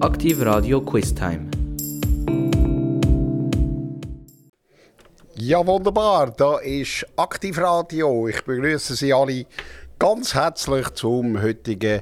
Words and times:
Aktiv 0.00 0.40
Radio 0.40 0.80
Quiz 0.80 1.14
Time. 1.14 1.50
Ja, 5.34 5.66
wunderbar. 5.66 6.30
Da 6.34 6.58
ist 6.60 7.06
Aktiv 7.16 7.58
Radio. 7.58 8.26
Ich 8.26 8.42
begrüße 8.42 8.94
Sie 8.94 9.12
alle 9.12 9.44
ganz 9.98 10.34
herzlich 10.34 10.88
zum 10.94 11.42
heutigen 11.42 12.00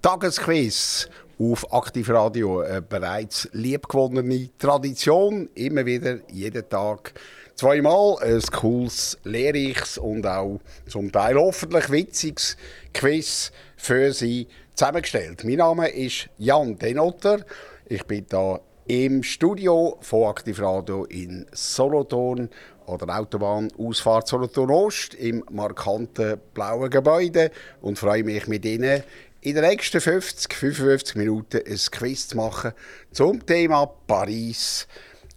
Tagesquiz 0.00 1.08
auf 1.40 1.74
Aktiv 1.74 2.08
Radio. 2.10 2.60
Eine 2.60 2.82
bereits 2.82 3.48
liebgewonnene 3.52 4.50
Tradition. 4.56 5.48
Immer 5.56 5.84
wieder, 5.84 6.18
jeden 6.30 6.68
Tag 6.68 7.14
zweimal 7.56 8.16
ein 8.22 8.40
cooles, 8.52 9.18
lehrreiches 9.24 9.98
und 9.98 10.24
auch 10.24 10.60
zum 10.86 11.10
Teil 11.10 11.34
hoffentlich 11.34 11.90
witziges 11.90 12.56
Quiz 12.94 13.50
für 13.76 14.12
Sie 14.12 14.46
zusammengestellt. 14.80 15.44
Mein 15.44 15.56
Name 15.56 15.88
ist 15.88 16.30
Jan 16.38 16.78
Denotter. 16.78 17.44
Ich 17.84 18.02
bin 18.04 18.24
da 18.30 18.60
im 18.86 19.22
Studio 19.22 19.98
von 20.00 20.28
Aktivradio 20.30 21.04
in 21.04 21.44
Solothurn 21.52 22.48
oder 22.86 23.18
Autobahn-Ausfahrt 23.18 24.26
Solothurn 24.26 24.70
Ost 24.70 25.12
im 25.16 25.44
markanten 25.50 26.40
blauen 26.54 26.88
Gebäude 26.88 27.50
und 27.82 27.98
freue 27.98 28.24
mich 28.24 28.46
mit 28.46 28.64
Ihnen 28.64 29.02
in 29.42 29.54
den 29.56 29.64
nächsten 29.64 30.00
50, 30.00 30.54
55 30.54 31.14
Minuten 31.14 31.58
ein 31.58 31.78
Quiz 31.90 32.28
zu 32.28 32.38
machen 32.38 32.72
zum 33.12 33.44
Thema 33.44 33.84
Paris, 33.84 34.88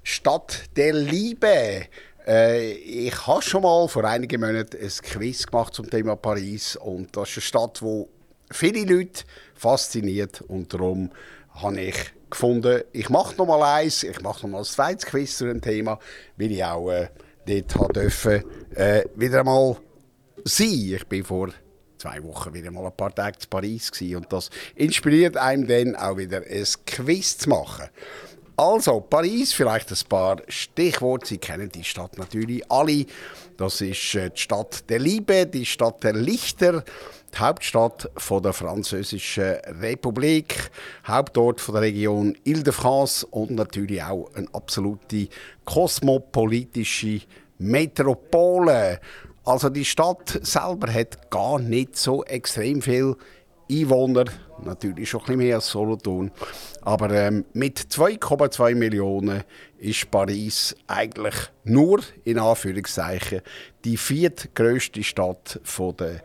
Stadt 0.03 0.69
der 0.77 0.93
Liebe. 0.93 1.87
Äh, 2.25 2.71
ich 2.71 3.27
habe 3.27 3.41
schon 3.41 3.63
mal 3.63 3.89
vor 3.89 4.05
einigen 4.05 4.39
Monaten 4.39 4.77
ein 4.81 4.89
Quiz 5.03 5.45
gemacht 5.45 5.73
zum 5.73 5.89
Thema 5.89 6.15
Paris 6.15 6.77
und 6.77 7.17
das 7.17 7.27
ist 7.27 7.35
eine 7.35 7.41
Stadt, 7.41 7.81
die 7.81 8.05
viele 8.53 8.85
Leute 8.85 9.23
fasziniert 9.55 10.41
und 10.41 10.73
darum 10.73 11.11
habe 11.53 11.81
ich 11.81 11.95
gefunden, 12.29 12.81
ich 12.91 13.09
mache 13.09 13.35
noch 13.37 13.45
mal 13.45 13.61
eins, 13.61 14.03
ich 14.03 14.21
mache 14.21 14.43
noch 14.43 14.51
mal 14.51 14.57
ein 14.59 14.65
zweites 14.65 15.05
Quiz 15.05 15.37
zu 15.37 15.45
dem 15.45 15.61
Thema, 15.61 15.99
weil 16.37 16.51
ich 16.51 16.63
auch 16.63 16.89
äh, 16.91 17.09
dort 17.45 17.95
durfte, 17.95 18.43
äh, 18.75 19.03
wieder 19.15 19.39
einmal 19.41 19.77
sein. 20.43 20.93
Ich 20.95 21.05
bin 21.07 21.23
vor 21.23 21.49
zwei 21.97 22.21
Wochen 22.23 22.53
wieder 22.53 22.71
mal 22.71 22.85
ein 22.85 22.97
paar 22.97 23.13
Tage 23.13 23.37
in 23.43 23.49
Paris 23.49 23.91
gewesen, 23.91 24.17
und 24.17 24.33
das 24.33 24.49
inspiriert 24.75 25.37
einem 25.37 25.67
dann 25.67 25.95
auch 25.95 26.17
wieder 26.17 26.41
ein 26.41 26.65
Quiz 26.85 27.37
zu 27.37 27.49
machen. 27.49 27.89
Also, 28.55 28.99
Paris, 28.99 29.51
vielleicht 29.51 29.91
ein 29.91 29.97
paar 30.07 30.37
Stichworte. 30.47 31.25
Sie 31.25 31.37
kennen 31.39 31.71
die 31.71 31.83
Stadt 31.83 32.19
natürlich 32.19 32.69
alle. 32.69 33.05
Das 33.57 33.81
ist 33.81 34.13
äh, 34.13 34.29
die 34.29 34.39
Stadt 34.39 34.89
der 34.89 34.99
Liebe, 34.99 35.47
die 35.47 35.65
Stadt 35.65 36.03
der 36.03 36.13
Lichter, 36.13 36.83
die 37.33 37.39
Hauptstadt 37.39 38.09
von 38.17 38.43
der 38.43 38.53
Französischen 38.53 39.55
Republik, 39.81 40.69
Hauptort 41.07 41.61
von 41.61 41.75
der 41.75 41.83
Region 41.83 42.37
Ile-de-France 42.43 43.25
und 43.27 43.51
natürlich 43.51 44.03
auch 44.03 44.29
eine 44.35 44.47
absolute 44.53 45.27
kosmopolitische 45.65 47.21
Metropole. 47.57 48.99
Also 49.45 49.69
die 49.69 49.85
Stadt 49.85 50.39
selber 50.43 50.91
hat 50.93 51.29
gar 51.31 51.59
nicht 51.59 51.97
so 51.97 52.23
extrem 52.23 52.81
viel 52.81 53.15
Einwohner, 53.69 54.25
natürlich 54.63 55.09
schon 55.09 55.21
ein 55.21 55.25
bisschen 55.25 55.39
mehr 55.39 55.55
als 55.55 55.67
Solothurn. 55.67 56.31
Aber 56.81 57.09
ähm, 57.11 57.45
mit 57.53 57.79
2,2 57.79 58.75
Millionen 58.75 59.43
ist 59.79 60.09
Paris 60.11 60.75
eigentlich 60.87 61.35
nur, 61.63 62.01
in 62.23 62.39
Anführungszeichen, 62.39 63.41
die 63.83 63.97
viertgrößte 63.97 65.03
Stadt 65.03 65.59
von 65.63 65.95
der 65.97 66.21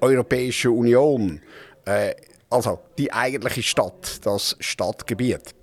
Europäischen 0.00 0.72
Union. 0.72 1.40
Äh, 1.84 2.14
also 2.50 2.80
die 2.96 3.12
eigentliche 3.12 3.62
Stadt, 3.62 4.24
das 4.24 4.56
Stadtgebiet. 4.60 5.54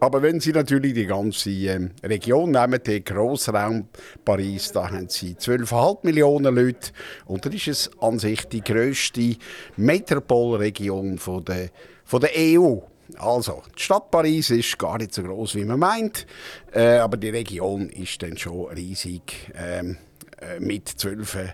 Aber 0.00 0.22
wenn 0.22 0.38
Sie 0.38 0.52
natürlich 0.52 0.94
die 0.94 1.06
ganze 1.06 1.50
ähm, 1.50 1.90
Region 2.04 2.52
nehmen, 2.52 2.80
den 2.82 3.02
Grossraum 3.02 3.88
Paris, 4.24 4.70
da 4.70 4.90
haben 4.90 5.08
Sie 5.08 5.34
12,5 5.34 5.98
Millionen 6.02 6.54
Leute 6.54 6.92
und 7.26 7.44
das 7.44 7.54
ist 7.54 7.68
es 7.68 7.90
an 8.00 8.18
sich 8.20 8.44
die 8.46 8.60
grösste 8.60 9.36
Metropolregion 9.76 11.18
von 11.18 11.44
der, 11.44 11.70
von 12.04 12.20
der 12.20 12.30
EU. 12.36 12.78
Also, 13.16 13.62
die 13.76 13.82
Stadt 13.82 14.10
Paris 14.10 14.50
ist 14.50 14.78
gar 14.78 14.98
nicht 14.98 15.14
so 15.14 15.22
groß 15.22 15.56
wie 15.56 15.64
man 15.64 15.80
meint, 15.80 16.26
äh, 16.72 16.98
aber 16.98 17.16
die 17.16 17.30
Region 17.30 17.88
ist 17.88 18.22
dann 18.22 18.36
schon 18.36 18.66
riesig 18.66 19.50
ähm, 19.56 19.96
äh, 20.40 20.60
mit 20.60 20.88
12,5 20.90 21.48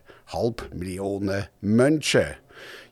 Millionen 0.74 1.46
Menschen. 1.60 2.26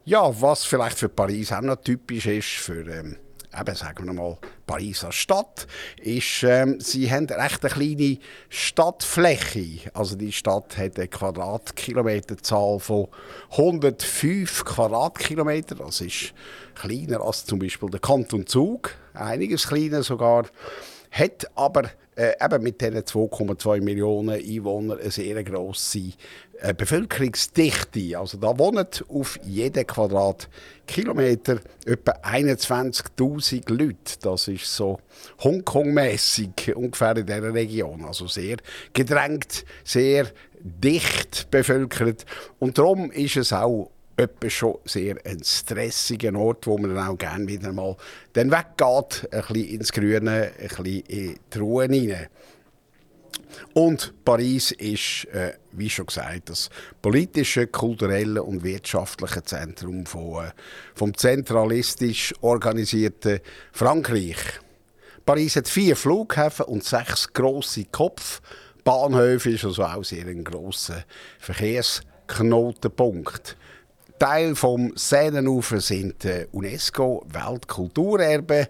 Ja, 0.04 0.40
was 0.40 0.64
vielleicht 0.64 0.98
für 0.98 1.08
Paris 1.08 1.52
auch 1.52 1.60
noch 1.60 1.76
typisch 1.76 2.26
ist, 2.26 2.48
für 2.48 2.86
ähm, 2.88 3.16
eben, 3.58 3.74
sagen 3.74 4.06
wir 4.06 4.12
mal, 4.12 4.38
Paris 4.66 5.04
als 5.04 5.16
Stadt, 5.16 5.66
ist, 6.00 6.42
ähm, 6.42 6.80
sie 6.80 7.10
haben 7.10 7.26
recht 7.26 7.64
eine 7.64 7.72
kleine 7.72 8.18
Stadtfläche. 8.48 9.90
Also 9.94 10.16
die 10.16 10.32
Stadt 10.32 10.76
hat 10.76 10.98
eine 10.98 11.08
Quadratkilometerzahl 11.08 12.80
von 12.80 13.08
105 13.50 14.64
Quadratkilometer. 14.64 15.76
Das 15.76 16.00
ist 16.00 16.32
kleiner 16.74 17.20
als 17.20 17.44
zum 17.44 17.58
Beispiel 17.58 17.90
der 17.90 18.00
Kanton 18.00 18.46
Zug, 18.46 18.94
einiges 19.14 19.68
kleiner 19.68 20.02
sogar. 20.02 20.46
Hat 21.10 21.46
aber 21.54 21.90
äh, 22.16 22.32
eben 22.42 22.62
mit 22.62 22.80
diesen 22.80 22.98
2,2 22.98 23.80
Millionen 23.80 24.30
Einwohnern 24.30 24.98
eine 24.98 25.10
sehr 25.10 25.42
grosse 25.44 26.12
äh, 26.62 26.74
Bevölkerungsdichte. 26.74 28.16
Also 28.16 28.38
da 28.38 28.56
wohnen 28.56 28.86
auf 29.08 29.38
jeden 29.42 29.84
Quadratkilometer 29.84 31.58
etwa 31.84 32.12
21.000 32.22 33.72
Leute. 33.72 34.18
Das 34.22 34.46
ist 34.46 34.74
so 34.74 35.00
Hongkong-mäßig 35.40 36.74
ungefähr 36.74 37.16
in 37.16 37.26
dieser 37.26 37.52
Region. 37.52 38.04
Also 38.04 38.28
sehr 38.28 38.58
gedrängt, 38.92 39.64
sehr 39.82 40.28
dicht 40.60 41.50
bevölkert. 41.50 42.24
Und 42.60 42.78
darum 42.78 43.10
ist 43.10 43.36
es 43.36 43.52
auch 43.52 43.90
etwa 44.16 44.48
schon 44.48 44.78
sehr 44.84 45.16
ein 45.24 45.42
stressiger 45.42 46.34
Ort, 46.36 46.66
wo 46.68 46.78
man 46.78 46.94
dann 46.94 47.08
auch 47.08 47.18
gerne 47.18 47.46
wieder 47.48 47.72
mal 47.72 47.96
dann 48.34 48.52
weggeht, 48.52 49.28
ein 49.32 49.40
bisschen 49.40 49.68
ins 49.68 49.92
Grüne, 49.92 50.52
ein 50.60 50.68
bisschen 50.68 50.86
in 50.86 51.38
die 51.52 51.58
Ruhe 51.58 51.88
hinein. 51.88 52.28
Und 53.74 54.14
Paris 54.24 54.70
ist, 54.72 55.26
äh, 55.32 55.52
wie 55.72 55.90
schon 55.90 56.06
gesagt, 56.06 56.48
das 56.50 56.70
politische, 57.00 57.66
kulturelle 57.66 58.42
und 58.42 58.64
wirtschaftliche 58.64 59.42
Zentrum 59.42 60.04
von, 60.06 60.46
äh, 60.46 60.52
vom 60.94 61.16
zentralistisch 61.16 62.34
organisierten 62.40 63.40
Frankreich. 63.72 64.36
Paris 65.24 65.56
hat 65.56 65.68
vier 65.68 65.96
Flughäfen 65.96 66.66
und 66.66 66.84
sechs 66.84 67.32
grosse 67.32 67.86
Kopfbahnhöfe, 67.86 69.50
ist 69.50 69.64
also 69.64 69.84
auch 69.84 70.04
sehr 70.04 70.26
ein 70.26 70.44
grosser 70.44 71.04
Verkehrsknotenpunkt. 71.38 73.56
Teil 74.18 74.54
vom 74.54 74.92
Seinenufer 74.94 75.80
sind 75.80 76.22
äh, 76.24 76.46
UNESCO 76.52 77.26
Weltkulturerbe. 77.28 78.68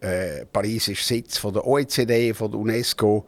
Äh, 0.00 0.46
Paris 0.46 0.88
ist 0.88 1.06
Sitz 1.06 1.36
von 1.38 1.52
der 1.52 1.66
OECD, 1.66 2.32
von 2.32 2.50
der 2.50 2.58
UNESCO 2.60 3.26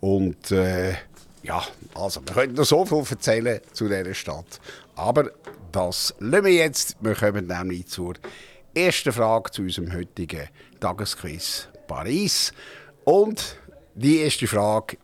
und 0.00 0.50
äh, 0.50 0.94
ja, 1.42 1.62
also 1.94 2.20
wir 2.26 2.34
könnten 2.34 2.56
noch 2.56 2.64
so 2.64 2.84
viel 2.84 3.04
erzählen 3.10 3.60
zu 3.72 3.88
dieser 3.88 4.14
Stadt. 4.14 4.60
Aber 4.96 5.30
das 5.72 6.14
lassen 6.18 6.44
wir 6.44 6.52
jetzt. 6.52 6.96
Wir 7.00 7.14
kommen 7.14 7.46
nämlich 7.46 7.86
zur 7.86 8.14
ersten 8.74 9.12
Frage 9.12 9.50
zu 9.50 9.62
unserem 9.62 9.92
heutigen 9.92 10.48
Tagesquiz 10.80 11.68
Paris. 11.86 12.52
Und 13.04 13.56
die 13.94 14.18
erste 14.18 14.46
Frage, 14.46 14.98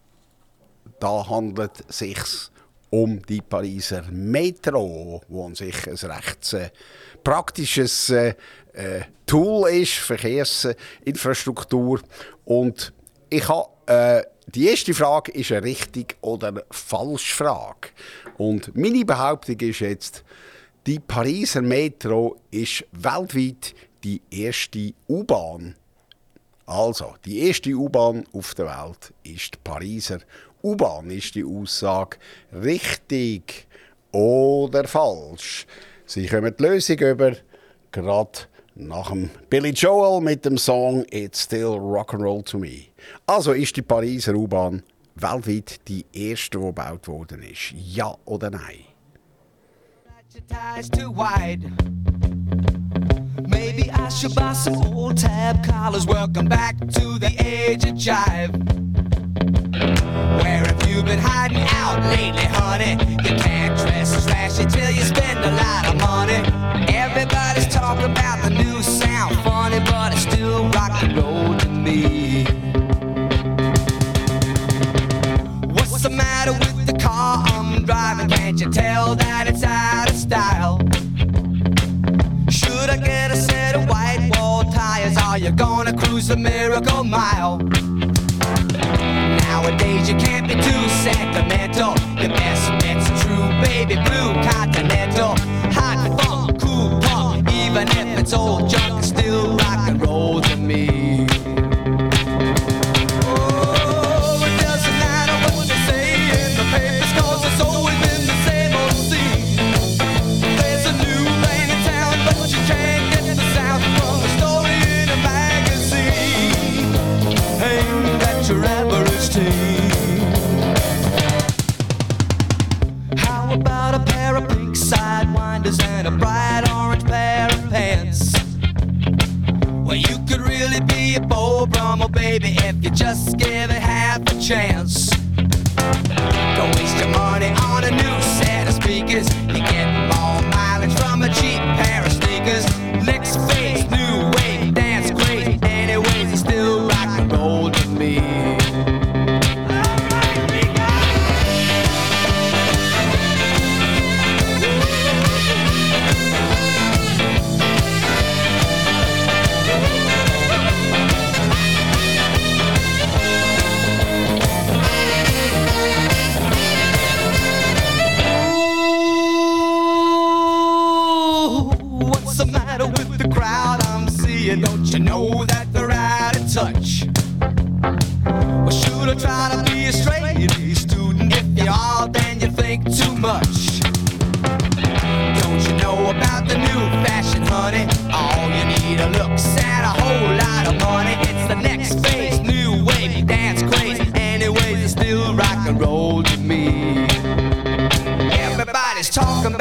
da 1.00 1.28
handelt 1.28 1.84
es 1.88 1.98
sich 1.98 2.18
um 2.90 3.24
die 3.26 3.40
Pariser 3.40 4.04
Metro, 4.10 5.22
wo 5.28 5.46
an 5.46 5.54
sich 5.54 5.88
ein 5.88 6.10
recht 6.10 6.52
äh, 6.52 6.70
praktisches 7.24 8.10
äh, 8.10 8.34
äh, 8.72 9.02
Tool 9.26 9.68
ist, 9.70 9.94
Verkehrsinfrastruktur. 9.94 12.00
Und 12.44 12.92
ich 13.30 13.48
habe 13.48 13.68
äh, 13.86 14.22
die 14.46 14.68
erste 14.68 14.94
Frage 14.94 15.32
ist 15.32 15.52
eine 15.52 15.64
richtig 15.64 16.16
oder 16.20 16.64
falsche 16.70 17.34
Frage. 17.34 17.88
Und 18.36 18.76
meine 18.76 19.04
Behauptung 19.04 19.58
ist 19.60 19.80
jetzt, 19.80 20.24
die 20.86 21.00
Pariser 21.00 21.62
Metro 21.62 22.36
ist 22.50 22.84
weltweit 22.92 23.74
die 24.02 24.20
erste 24.30 24.92
U-Bahn. 25.08 25.76
Also, 26.66 27.14
die 27.24 27.46
erste 27.46 27.72
U-Bahn 27.72 28.24
auf 28.32 28.54
der 28.54 28.66
Welt 28.66 29.12
ist 29.22 29.54
die 29.54 29.58
Pariser 29.62 30.20
U-Bahn 30.64 31.10
ist 31.10 31.34
die 31.34 31.44
Aussage 31.44 32.16
richtig 32.52 33.66
oder 34.12 34.88
falsch? 34.88 35.66
Sie 36.06 36.26
kommen 36.26 36.54
die 36.58 36.62
Lösung 36.62 36.98
über, 36.98 37.36
gerade 37.92 38.38
nach 38.74 39.10
dem 39.10 39.30
Billy 39.48 39.70
Joel 39.70 40.20
mit 40.20 40.44
dem 40.44 40.58
Song 40.58 41.04
It's 41.10 41.42
Still 41.42 41.76
Rock'n'Roll 41.78 42.44
to 42.44 42.58
Me. 42.58 42.86
Also 43.26 43.52
ist 43.52 43.76
die 43.76 43.82
Pariser 43.82 44.34
U-Bahn 44.34 44.82
weltweit 45.14 45.80
die 45.88 46.04
erste, 46.12 46.58
die 46.58 46.64
gebaut 46.64 47.06
worden 47.06 47.42
ist. 47.42 47.72
Ja 47.72 48.16
oder 48.24 48.50
nein? 48.50 48.84
Maybe 53.46 53.90
I 53.90 54.08
should 54.08 54.34
buy 54.34 54.52
some 54.52 54.76
old 54.94 55.18
tab 55.18 55.62
collars. 55.64 56.06
Welcome 56.06 56.48
back 56.48 56.76
to 56.78 57.18
the 57.18 57.36
age 57.38 57.84
of 57.84 57.94
jive. 57.94 58.93
Where 59.74 60.64
have 60.64 60.88
you 60.88 61.02
been 61.02 61.18
hiding 61.18 61.66
out 61.82 62.00
lately, 62.04 62.44
honey? 62.44 62.92
You 63.10 63.36
can't 63.36 63.76
dress 63.76 64.14
as 64.14 64.24
flashy 64.24 64.66
till 64.66 64.90
you 64.90 65.02
spend 65.02 65.40
a 65.40 65.50
lot 65.50 65.86
of 65.88 65.96
money. 66.00 66.38
Everybody's 66.94 67.66
talking 67.66 68.04
about 68.04 68.44
the 68.44 68.50
new 68.50 68.80
sound, 68.82 69.34
funny, 69.42 69.80
but 69.80 70.12
it's 70.12 70.22
still 70.22 70.68
rock 70.68 71.02
and 71.02 71.16
roll 71.16 71.56
to 71.56 71.68
me. 71.68 72.44
What's 75.74 76.02
the 76.02 76.10
matter 76.10 76.52
with 76.52 76.86
the 76.86 76.96
car 76.96 77.44
I'm 77.48 77.84
driving? 77.84 78.28
Can't 78.28 78.60
you 78.60 78.70
tell 78.70 79.16
that 79.16 79.48
it's 79.48 79.64
out 79.64 80.08
of 80.08 80.16
style? 80.16 80.78
Should 82.48 82.90
I 82.90 82.96
get 82.96 83.32
a 83.32 83.36
set 83.36 83.74
of 83.74 83.88
white 83.88 84.30
wall 84.36 84.62
tires? 84.72 85.16
Are 85.16 85.36
you 85.36 85.50
gonna 85.50 85.96
cruise 85.96 86.28
the 86.28 86.36
miracle 86.36 87.02
mile? 87.02 87.58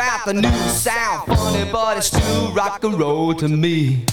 About 0.04 0.26
the 0.26 0.34
new 0.34 0.70
sound, 0.70 1.26
funny, 1.28 1.72
but 1.72 1.98
it's 1.98 2.08
still 2.08 2.52
rock 2.52 2.84
and 2.84 3.00
roll 3.00 3.34
to 3.34 3.48
me. 3.48 4.06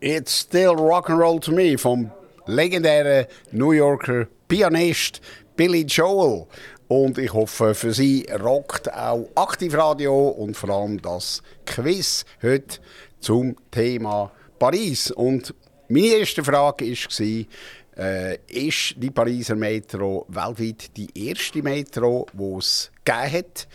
It's 0.00 0.30
Still 0.30 0.76
Rock 0.76 1.08
and 1.08 1.18
Roll 1.18 1.40
to 1.40 1.50
Me 1.50 1.76
vom 1.76 2.12
legendären 2.46 3.26
New 3.50 3.72
Yorker 3.72 4.28
Pianist 4.46 5.20
Billy 5.56 5.82
Joel. 5.82 6.46
Und 6.86 7.18
ich 7.18 7.32
hoffe, 7.34 7.74
für 7.74 7.92
Sie 7.92 8.26
rockt 8.40 8.90
auch 8.94 9.28
Aktivradio 9.34 10.28
und 10.28 10.56
vor 10.56 10.70
allem 10.70 11.02
das 11.02 11.42
Quiz 11.66 12.24
heute 12.42 12.78
zum 13.20 13.56
Thema 13.70 14.30
Paris. 14.58 15.10
Und 15.10 15.54
meine 15.88 16.06
erste 16.06 16.44
Frage 16.44 16.86
war, 16.86 17.46
äh, 17.98 18.38
ist 18.48 18.94
die 18.96 19.10
Pariser 19.10 19.56
Metro 19.56 20.24
weltweit 20.28 20.96
die 20.96 21.08
erste 21.14 21.62
Metro, 21.62 22.26
die 22.32 22.58
es 22.58 22.90
gegeben 23.04 23.32
hat? 23.32 23.68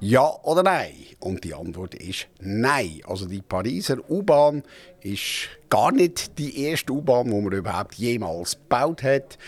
Ja 0.00 0.30
oder 0.42 0.62
nein? 0.62 0.92
Und 1.20 1.44
die 1.44 1.54
Antwort 1.54 1.94
ist 1.94 2.28
nein. 2.40 3.00
Also 3.06 3.26
die 3.26 3.42
Pariser 3.42 3.98
U-Bahn 4.10 4.62
ist 5.00 5.48
gar 5.70 5.92
nicht 5.92 6.38
die 6.38 6.64
erste 6.64 6.92
U-Bahn, 6.92 7.26
die 7.26 7.40
man 7.40 7.52
überhaupt 7.52 7.94
jemals 7.94 8.56
gebaut 8.56 9.02
hat. 9.02 9.38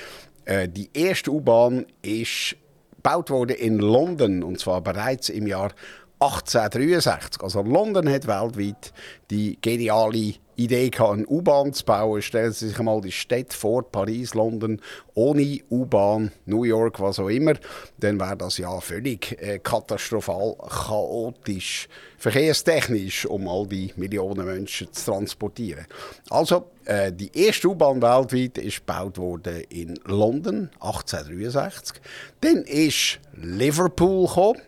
Äh, 0.45 0.69
die 0.69 0.89
erste 0.95 1.31
U-Bahn 1.31 1.87
ist 2.03 2.57
gebaut 2.97 3.31
worden 3.31 3.57
in 3.57 3.79
London 3.79 4.43
und 4.43 4.59
zwar 4.59 4.81
bereits 4.81 5.29
im 5.29 5.47
Jahr 5.47 5.73
1863. 6.21 7.43
Also 7.43 7.63
London 7.63 8.09
hat 8.09 8.27
weltweit 8.27 8.93
die 9.31 9.59
geniale 9.61 10.35
Idee 10.57 10.91
gehabt, 10.91 11.13
eine 11.13 11.27
U-Bahn 11.27 11.73
zu 11.73 11.85
bauen. 11.85 12.21
Stellen 12.21 12.53
Sie 12.53 12.69
sich 12.69 12.79
einmal 12.79 13.01
die 13.01 13.13
Städte 13.13 13.57
vor, 13.57 13.89
Paris, 13.89 14.35
London, 14.35 14.81
ohne 15.15 15.61
U-Bahn, 15.71 16.33
New 16.47 16.65
York, 16.65 16.99
was 16.99 17.21
auch 17.21 17.29
immer. 17.29 17.55
Dann 17.99 18.19
wäre 18.19 18.37
das 18.37 18.59
ja 18.59 18.81
völlig 18.81 19.41
äh, 19.41 19.61
katastrophal, 19.61 20.57
chaotisch, 20.69 21.89
verkehrstechnisch, 22.17 23.25
um 23.27 23.47
all 23.47 23.69
die 23.69 23.93
Millionen 23.95 24.45
Menschen 24.45 24.93
zu 24.93 25.13
transportieren. 25.13 25.87
Also, 26.29 26.73
äh, 26.87 27.13
die 27.13 27.31
erste 27.39 27.69
U-Bahn 27.69 28.03
weltweit 28.03 28.59
ist 28.59 28.85
gebaut 28.85 29.17
worden 29.19 29.63
in 29.69 29.95
London, 30.07 30.71
1863. 30.81 32.01
Dann 32.41 32.65
ist 32.65 33.21
Liverpool 33.35 34.27
gekommen, 34.27 34.61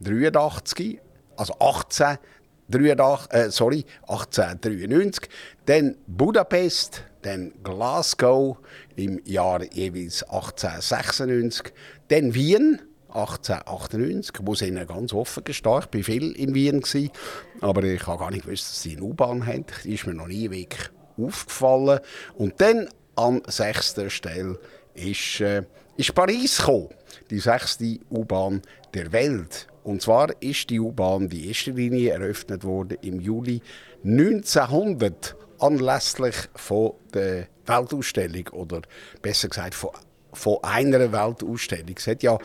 83, 0.00 1.00
also 1.36 1.54
18 1.58 2.18
83, 2.68 3.32
äh, 3.32 3.50
sorry, 3.50 3.84
1893, 4.02 5.28
dann 5.66 5.96
Budapest, 6.06 7.04
dann 7.22 7.52
Glasgow 7.62 8.58
im 8.96 9.20
Jahr 9.24 9.62
jeweils 9.72 10.22
1896, 10.22 11.72
dann 12.08 12.34
Wien 12.34 12.80
1898, 13.08 14.40
muss 14.42 14.62
ich 14.62 14.68
Ihnen 14.68 14.86
ganz 14.86 15.12
offen 15.12 15.44
gestehen, 15.44 15.82
ich 15.82 15.94
war 15.94 16.02
viel 16.02 16.32
in 16.32 16.54
Wien, 16.54 16.80
gewesen, 16.80 17.10
aber 17.60 17.84
ich 17.84 18.06
habe 18.06 18.18
gar 18.18 18.30
nicht 18.30 18.44
gewusst, 18.44 18.70
dass 18.70 18.82
sie 18.82 18.96
eine 18.96 19.02
U-Bahn 19.02 19.46
haben, 19.46 19.66
das 19.66 19.84
ist 19.84 20.06
mir 20.06 20.14
noch 20.14 20.26
nie 20.26 20.50
wirklich 20.50 20.90
aufgefallen. 21.16 22.00
Und 22.36 22.60
dann 22.60 22.88
an 23.14 23.42
sechster 23.46 24.10
Stelle 24.10 24.58
ist, 24.94 25.40
äh, 25.40 25.62
ist 25.96 26.14
Paris 26.14 26.58
gekommen, 26.58 26.88
die 27.30 27.38
sechste 27.38 28.00
U-Bahn 28.10 28.62
der 28.94 29.12
Welt. 29.12 29.68
Und 29.84 30.02
zwar 30.02 30.30
ist 30.42 30.70
die 30.70 30.80
U-Bahn, 30.80 31.28
die 31.28 31.48
erste 31.48 31.70
Linie, 31.70 32.12
eröffnet 32.12 32.64
worden 32.64 32.98
im 33.02 33.20
Juli 33.20 33.60
1900 34.04 35.36
anlässlich 35.58 36.34
von 36.54 36.92
der 37.12 37.46
Weltausstellung 37.66 38.48
oder 38.48 38.82
besser 39.22 39.48
gesagt 39.48 39.74
von 39.74 39.90
von 40.32 40.58
einer 40.62 41.12
Weltausstellung. 41.12 41.94
Es 41.96 42.08
hat 42.08 42.24
ja 42.24 42.36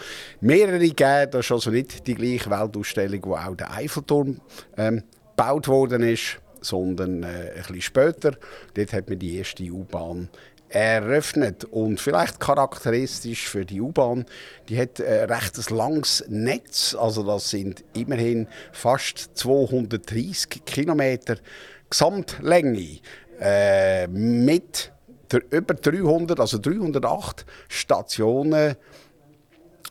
mehrere 0.42 0.78
gegeben, 0.78 1.32
das 1.32 1.46
ist 1.46 1.52
also 1.52 1.72
nicht 1.72 2.06
die 2.06 2.14
gleiche 2.14 2.50
Weltausstellung, 2.50 3.20
wo 3.24 3.36
auch 3.36 3.56
der 3.56 3.72
Eiffelturm 3.74 4.40
ähm, 4.78 5.04
gebaut 5.36 5.68
worden 5.68 6.04
ist, 6.04 6.40
sondern 6.62 7.24
äh, 7.24 7.28
ein 7.28 7.54
bisschen 7.56 7.82
später. 7.82 8.38
Dort 8.76 8.94
hat 8.94 9.10
man 9.10 9.18
die 9.18 9.38
erste 9.38 9.64
U-Bahn 9.64 10.30
eröffnet. 10.70 11.66
Und 11.66 12.00
vielleicht 12.00 12.40
charakteristisch 12.40 13.48
für 13.48 13.66
die 13.66 13.82
U-Bahn, 13.82 14.26
die 14.70 14.80
hat 14.80 15.02
ein 15.02 15.30
recht 15.30 15.70
langes 15.70 16.24
Netz, 16.28 16.96
also 17.00 17.24
das 17.24 17.50
sind 17.50 17.84
immerhin 17.94 18.48
fast 18.72 19.32
230 19.38 20.66
Kilometer 20.66 21.38
Gesamtlänge 21.90 23.00
äh, 23.40 24.08
mit 24.08 24.92
über 25.52 25.74
300, 25.74 26.40
also 26.40 26.58
308 26.58 27.46
Stationen, 27.68 28.76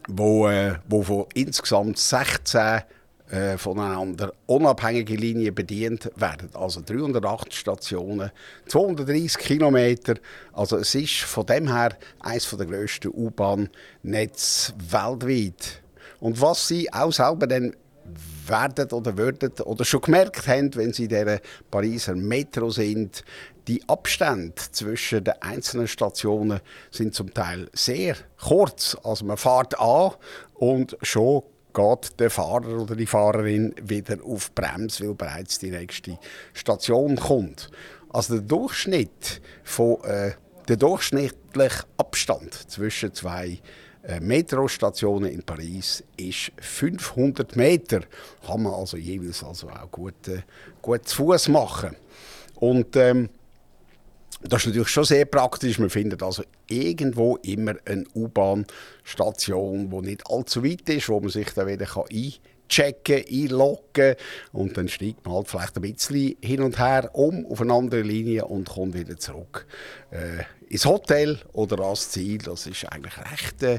wo, 0.09 0.49
äh, 0.49 0.75
wo 0.89 1.03
von 1.03 1.27
insgesamt 1.35 1.99
16 1.99 2.83
äh, 3.31 3.59
voneinander 3.59 4.33
unabhängige 4.47 5.15
Linien 5.17 5.55
bedient 5.55 6.11
werden. 6.17 6.51
Also 6.55 6.81
308 6.85 7.53
Stationen, 7.55 8.31
230 8.67 9.39
Kilometer. 9.39 10.15
Also 10.53 10.79
es 10.79 10.95
ist 10.95 11.21
von 11.21 11.47
dem 11.47 11.73
her 11.73 11.97
eines 12.21 12.49
der 12.51 12.67
grössten 12.67 13.09
U-Bahn-Netze 13.09 14.73
weltweit. 14.91 15.83
Und 16.21 16.41
was 16.41 16.69
sie 16.69 16.93
auch 16.93 17.13
selber 17.13 17.47
dann 17.47 17.75
werden 18.47 18.91
oder 18.93 19.17
würden 19.17 19.53
oder 19.65 19.85
schon 19.85 20.01
gemerkt 20.01 20.49
haben, 20.49 20.75
wenn 20.75 20.93
sie 20.93 21.05
in 21.05 21.11
der 21.11 21.41
Pariser 21.71 22.15
Metro 22.15 22.71
sind, 22.71 23.23
die 23.67 23.87
Abstände 23.87 24.55
zwischen 24.73 25.25
den 25.25 25.35
einzelnen 25.43 25.87
Stationen 25.87 26.61
sind 26.91 27.15
zum 27.15 27.33
Teil 27.35 27.69
sehr 27.75 28.17
kurz. 28.43 28.97
Also 29.05 29.27
man 29.27 29.37
fährt 29.37 29.79
an 29.79 30.13
und 30.55 30.97
schon 31.03 31.43
geht 31.75 32.19
der 32.19 32.31
Fahrer 32.31 32.83
oder 32.83 32.97
die 32.97 33.07
Fahrerin 33.07 33.75
wieder 33.83 34.19
auf 34.25 34.53
Bremse, 34.55 35.09
weil 35.09 35.15
bereits 35.15 35.59
die 35.59 35.71
nächste 35.71 36.19
Station 36.53 37.17
kommt. 37.17 37.71
Also 38.11 38.35
der 38.35 38.43
Durchschnitt 38.43 39.41
von, 39.65 40.03
äh, 40.05 40.33
der 40.67 40.77
durchschnittliche 40.77 41.85
Abstand 41.97 42.53
zwischen 42.71 43.13
zwei 43.15 43.61
äh, 44.03 44.21
Metrostationen 44.21 45.31
in 45.31 45.43
Paris 45.43 46.03
ist 46.17 46.53
500 46.59 47.57
Meter. 47.57 48.01
Kann 48.47 48.63
man 48.63 48.75
also 48.75 48.97
jeweils 48.97 49.45
also 49.45 49.69
auch 49.69 49.91
gut, 49.91 50.29
äh, 50.29 50.43
gut 50.81 51.07
zu 51.07 51.17
Fuß 51.27 51.49
machen. 51.49 51.97
Und 52.57 52.97
ähm, 52.97 53.29
das 54.41 54.63
ist 54.63 54.67
natürlich 54.69 54.89
schon 54.89 55.05
sehr 55.05 55.25
praktisch. 55.25 55.79
Man 55.79 55.91
findet 55.91 56.23
also 56.23 56.45
irgendwo 56.69 57.37
immer 57.37 57.75
eine 57.85 58.05
U-Bahn-Station, 58.15 59.91
die 59.91 60.09
nicht 60.09 60.31
allzu 60.31 60.65
weit 60.65 60.89
ist, 60.89 61.09
wo 61.09 61.21
man 61.21 61.31
sich 61.31 61.51
dann 61.51 61.67
wieder 61.67 61.87
einchecken 62.09 63.25
kann, 63.25 63.25
einloggen 63.29 64.15
und 64.53 64.77
dann 64.77 64.89
steigt 64.89 65.27
man 65.27 65.35
halt 65.35 65.49
vielleicht 65.49 65.77
ein 65.77 65.83
bisschen 65.83 66.37
hin 66.41 66.63
und 66.63 66.79
her 66.79 67.11
um 67.15 67.47
auf 67.47 67.61
eine 67.61 67.73
andere 67.73 68.03
Linie 68.03 68.45
und 68.45 68.69
kommt 68.69 68.95
wieder 68.95 69.17
zurück 69.17 69.67
äh, 70.11 70.45
ins 70.73 70.87
Hotel 70.87 71.41
oder 71.53 71.83
ans 71.83 72.11
Ziel. 72.11 72.39
Das 72.39 72.67
ist 72.67 72.85
eigentlich 72.85 73.19
recht, 73.19 73.63
äh, 73.65 73.79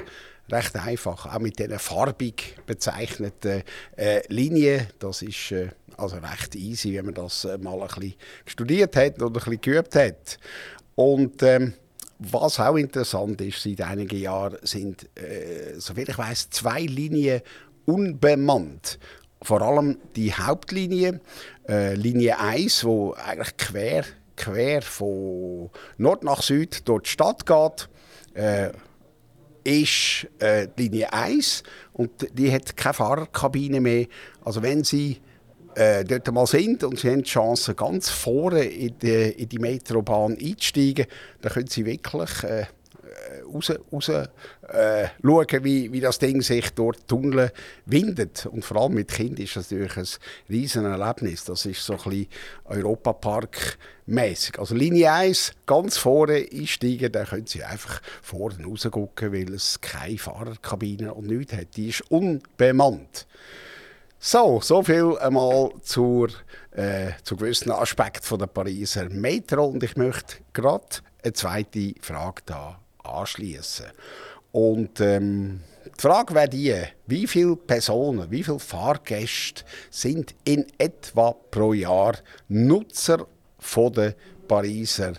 recht 0.52 0.76
einfach, 0.76 1.34
auch 1.34 1.40
mit 1.40 1.60
diesen 1.60 1.80
farbig 1.80 2.56
bezeichneten 2.66 3.64
äh, 3.96 4.22
Linien. 4.28 4.88
Das 5.00 5.22
ist 5.22 5.52
äh, 5.52 5.70
also 5.98 6.18
recht 6.18 6.56
easy, 6.56 6.96
wenn 6.96 7.06
man 7.06 7.14
das 7.14 7.46
äh, 7.46 7.58
mal 7.58 7.82
ein 7.82 7.88
bisschen 7.88 8.16
studiert 8.46 8.96
hat 8.96 9.22
oder 9.22 9.28
ein 9.28 9.34
bisschen 9.34 9.62
geübt 9.62 9.96
hat. 9.96 10.38
Und 10.96 11.44
ähm, 11.44 11.74
was 12.20 12.60
auch 12.60 12.76
interessant 12.76 13.40
ist, 13.42 13.64
seit 13.64 13.82
einigen 13.82 14.20
Jahren 14.20 14.58
sind, 14.62 15.08
äh, 15.18 15.80
soviel 15.80 16.10
ich 16.10 16.18
weiß, 16.18 16.50
zwei 16.50 16.82
Linien 16.82 17.42
unbemannt. 17.86 19.00
Vor 19.42 19.62
allem 19.62 19.98
die 20.16 20.34
Hauptlinie, 20.34 21.22
äh, 21.68 21.96
Linie 21.96 22.40
1, 22.40 22.84
wo 22.84 23.14
eigentlich 23.14 23.56
quer, 23.56 24.04
quer 24.36 24.82
von 24.82 25.70
Nord 25.98 26.24
nach 26.24 26.42
Süd 26.42 26.88
durch 26.88 27.04
die 27.04 27.10
Stadt 27.12 27.46
geht. 27.46 27.90
Äh, 28.34 28.72
ist 29.70 30.28
äh, 30.40 30.68
Linie 30.78 31.14
1 31.14 31.64
und 31.94 32.10
die 32.34 32.52
hat 32.52 32.76
keine 32.76 32.94
Fahrerkabine 32.94 33.80
mehr. 33.80 34.08
Also 34.44 34.64
wenn 34.64 34.84
Sie 34.84 35.18
äh, 35.76 36.04
dort 36.04 36.32
mal 36.32 36.48
sind 36.48 36.84
und 36.84 37.00
Sie 37.00 37.10
haben 37.10 37.24
die 37.24 37.30
Chance, 37.30 37.76
ganz 37.76 38.10
vorne 38.10 38.64
in 38.64 38.98
die, 38.98 39.30
in 39.38 39.48
die 39.48 39.60
Metrobahn 39.60 40.38
einzusteigen, 40.40 41.06
dann 41.42 41.54
können 41.54 41.68
Sie 41.68 41.86
wirklich 41.86 42.44
äh, 42.44 42.66
raus, 43.54 43.72
raus 43.92 44.10
äh, 44.10 45.08
schauen, 45.22 45.64
wie, 45.64 45.92
wie 45.92 46.00
das 46.00 46.20
Ding 46.20 46.42
sich 46.42 46.70
dort 46.72 47.08
Tunnel 47.08 47.52
windet. 47.86 48.46
Und 48.46 48.64
vor 48.66 48.82
allem 48.82 48.94
mit 48.94 49.10
Kind 49.10 49.40
ist 49.40 49.56
das 49.56 49.72
natürlich 49.72 49.98
ein 49.98 50.08
riesen 50.50 50.86
Erlebnis. 50.86 51.46
Das 51.46 51.66
ist 51.66 51.84
so 51.84 51.94
ein 51.94 52.00
bisschen 52.04 52.28
Europapark 52.66 53.78
mäßig. 54.06 54.60
Also 54.60 54.76
Linie 54.76 55.12
1, 55.12 55.54
ganz 55.66 55.98
vorne 55.98 56.46
einsteigen, 56.52 57.12
dann 57.12 57.28
können 57.28 57.48
Sie 57.48 57.64
einfach 57.64 58.02
vorne 58.22 58.64
rausgucken, 58.66 59.34
weil 59.34 59.54
es 59.54 59.80
keine 59.82 60.18
Fahrerkabine 60.18 61.14
und 61.14 61.28
nichts 61.28 61.54
hat. 61.54 61.76
Die 61.76 61.90
ist 61.90 62.02
unbemannt. 62.10 63.28
So, 64.22 64.60
so 64.62 64.84
viel 64.84 65.18
einmal 65.20 65.72
zur, 65.82 66.28
äh, 66.72 67.12
zu 67.24 67.38
gewissen 67.38 67.72
Aspekten 67.72 68.38
der 68.38 68.48
Pariser 68.48 69.08
Metro 69.10 69.66
und 69.66 69.82
ich 69.82 69.96
möchte 69.96 70.38
gerade 70.52 70.98
eine 71.24 71.34
zweite 71.34 71.94
Frage 72.02 72.42
da 72.46 72.80
anschließen. 73.04 73.86
Und 74.52 75.00
ähm, 75.00 75.62
die 75.86 76.02
Frage 76.02 76.34
wäre 76.34 76.50
die, 76.50 76.76
wie 77.08 77.28
viele 77.28 77.56
Personen, 77.56 78.30
wie 78.32 78.44
viele 78.44 78.60
Fahrgäste 78.60 79.64
sind 79.90 80.34
in 80.44 80.66
etwa 80.78 81.32
pro 81.32 81.74
Jahr 81.74 82.18
Nutzer 82.48 83.28
von 83.60 83.94
der 83.94 84.16
Pariser 84.48 85.14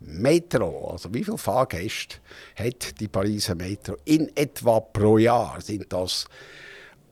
Metro? 0.00 0.90
Also 0.92 1.12
wie 1.12 1.24
viele 1.24 1.38
Fahrgäste 1.38 2.16
hat 2.56 3.00
die 3.00 3.08
Pariser 3.08 3.54
Metro 3.54 3.96
in 4.04 4.30
etwa 4.36 4.80
pro 4.80 5.18
Jahr? 5.18 5.60
Sind 5.60 5.92
das 5.92 6.26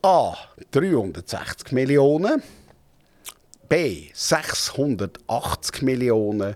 A 0.02 0.37
360 0.70 1.73
Millionen, 1.73 2.42
B 3.68 4.08
680 4.14 5.82
Millionen 5.82 6.54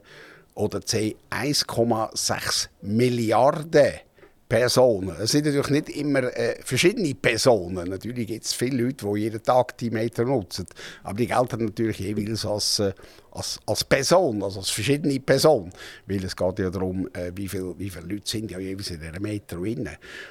oder 0.61 0.83
C 0.83 1.17
1,6 1.31 2.69
Milliarden 2.83 3.93
Personen. 4.47 5.17
Es 5.21 5.31
sind 5.31 5.47
natürlich 5.47 5.71
nicht 5.71 5.89
immer 5.91 6.25
äh, 6.37 6.61
verschiedene 6.63 7.15
Personen. 7.15 7.89
Natürlich 7.89 8.27
gibt 8.27 8.45
es 8.45 8.53
viele 8.53 8.83
Leute, 8.83 9.07
die 9.07 9.21
jeden 9.21 9.43
Tag 9.43 9.79
die 9.79 9.91
Meter 9.91 10.25
nutzen. 10.25 10.67
Aber 11.05 11.17
die 11.17 11.29
gelten 11.29 11.65
natürlich 11.65 12.01
jeweils 12.01 12.45
als, 12.45 12.81
äh, 12.81 12.93
als, 13.31 13.61
als 13.65 13.85
Person, 13.85 14.43
also 14.43 14.59
als 14.59 14.71
verschiedene 14.71 15.21
Person. 15.21 15.71
Weil 16.07 16.25
es 16.25 16.37
geht 16.37 16.59
ja 16.59 16.69
darum, 16.69 17.09
äh, 17.13 17.31
wie, 17.35 17.47
viel, 17.47 17.75
wie 17.79 17.89
viele 17.89 18.07
Leute 18.07 18.29
sind 18.29 18.51
ja 18.51 18.59
jeweils 18.59 18.91
in 18.91 19.01
dieser 19.01 19.21
Metro 19.21 19.61
drin. 19.61 19.89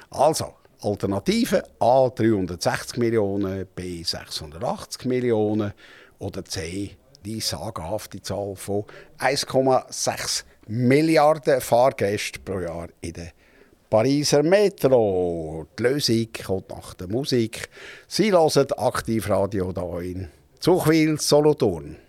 Also, 0.09 0.53
Alternative 0.81 1.63
A 1.79 2.09
360 2.09 2.97
Millionen, 2.97 3.65
B 3.73 4.03
680 4.03 5.05
Millionen 5.05 5.71
oder 6.19 6.43
C 6.43 6.97
die 7.25 7.39
sagenhafte 7.39 8.21
Zahl 8.21 8.55
von 8.55 8.85
1,6 9.19 10.43
Milliarden 10.67 11.61
Fahrgäste 11.61 12.39
pro 12.39 12.59
Jahr 12.59 12.89
in 13.01 13.13
der 13.13 13.31
Pariser 13.89 14.43
Metro. 14.43 15.65
Die 15.77 15.83
Lösung 15.83 16.27
kommt 16.45 16.69
nach 16.69 16.93
der 16.93 17.07
Musik. 17.07 17.69
Sie 18.07 18.31
hören 18.31 18.71
Aktivradio 18.77 19.73
hier 19.73 20.01
in 20.01 20.29
Zuchwil, 20.59 21.19
Solothurn. 21.19 22.08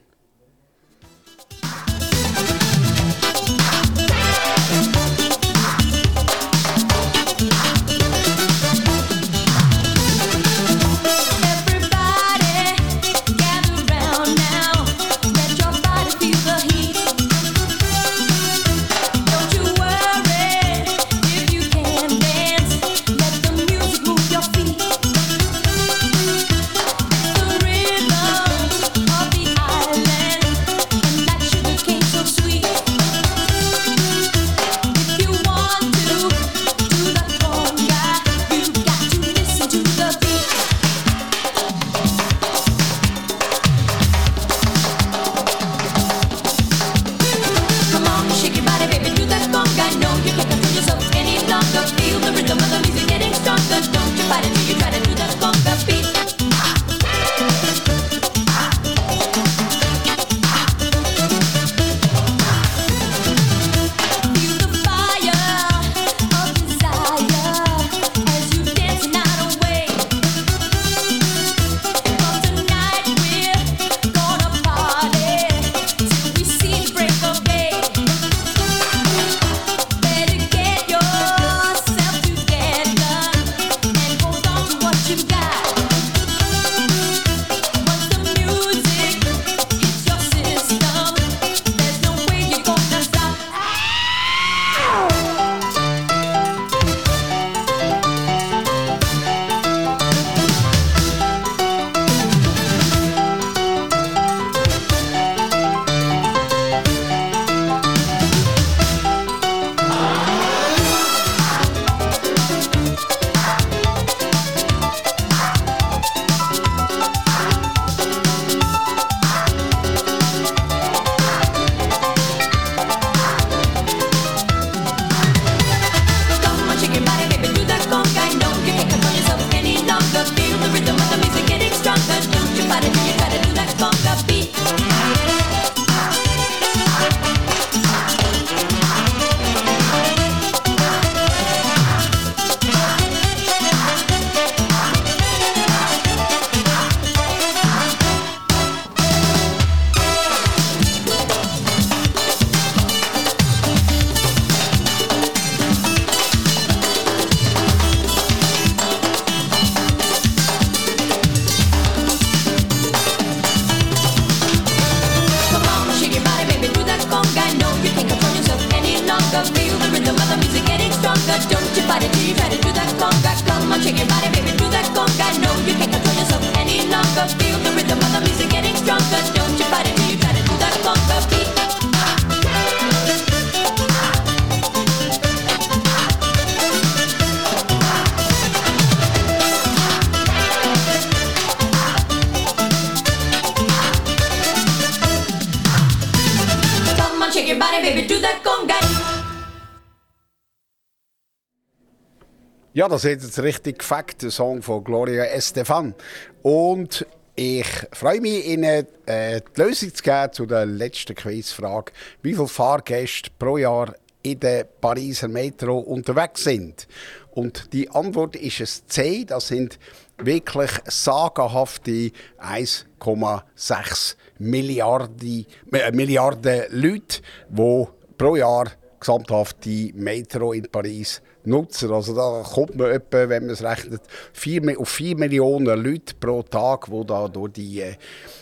Ja, 202.81 202.89
das 202.89 203.05
ist 203.05 203.23
jetzt 203.23 203.39
richtig 203.41 203.81
gefackt, 203.81 204.23
der 204.23 204.31
Song 204.31 204.63
von 204.63 204.83
Gloria 204.83 205.25
Estefan. 205.25 205.95
Und 206.41 207.04
ich 207.37 207.67
freue 207.93 208.23
mich, 208.23 208.47
Ihnen 208.47 208.87
äh, 209.04 209.43
die 209.54 209.61
Lösung 209.61 209.95
zu 209.95 210.02
geben 210.02 210.33
zu 210.33 210.47
der 210.47 210.65
letzten 210.65 211.15
Quizfrage. 211.15 211.93
Wie 212.23 212.33
viele 212.33 212.47
Fahrgäste 212.47 213.28
pro 213.39 213.59
Jahr 213.59 213.95
in 214.23 214.41
der 214.41 214.65
Pariser 214.65 215.28
Metro 215.28 215.78
unterwegs 215.78 216.45
sind? 216.45 216.89
Und 217.33 217.71
die 217.75 217.91
Antwort 217.91 218.35
ist 218.35 218.61
es 218.61 218.87
C. 218.87 219.26
Das 219.26 219.49
sind 219.49 219.78
wirklich 220.17 220.71
sagenhafte 220.87 222.13
1,6 222.39 224.17
Milliarden, 224.39 225.45
äh, 225.71 225.93
Milliarden 225.93 226.63
Leute, 226.71 227.21
die 227.47 227.87
pro 228.17 228.37
Jahr 228.37 228.73
gesamthaft 228.99 229.67
die 229.67 229.93
Metro 229.95 230.54
in 230.54 230.67
Paris 230.71 231.21
nutzen. 231.45 231.93
Also 231.93 232.15
da 232.15 232.43
kommt 232.43 232.76
man 232.76 232.91
etwa, 232.91 233.29
wenn 233.29 233.45
man 233.45 233.50
es 233.50 233.63
rechnet, 233.63 234.03
vier, 234.33 234.79
auf 234.79 234.89
4 234.89 235.17
Millionen 235.17 235.83
Leute 235.83 236.15
pro 236.19 236.43
Tag, 236.43 236.87
die 236.87 237.07
da 237.07 237.29
durch 237.29 237.53
die, 237.53 237.81
äh, 237.81 237.95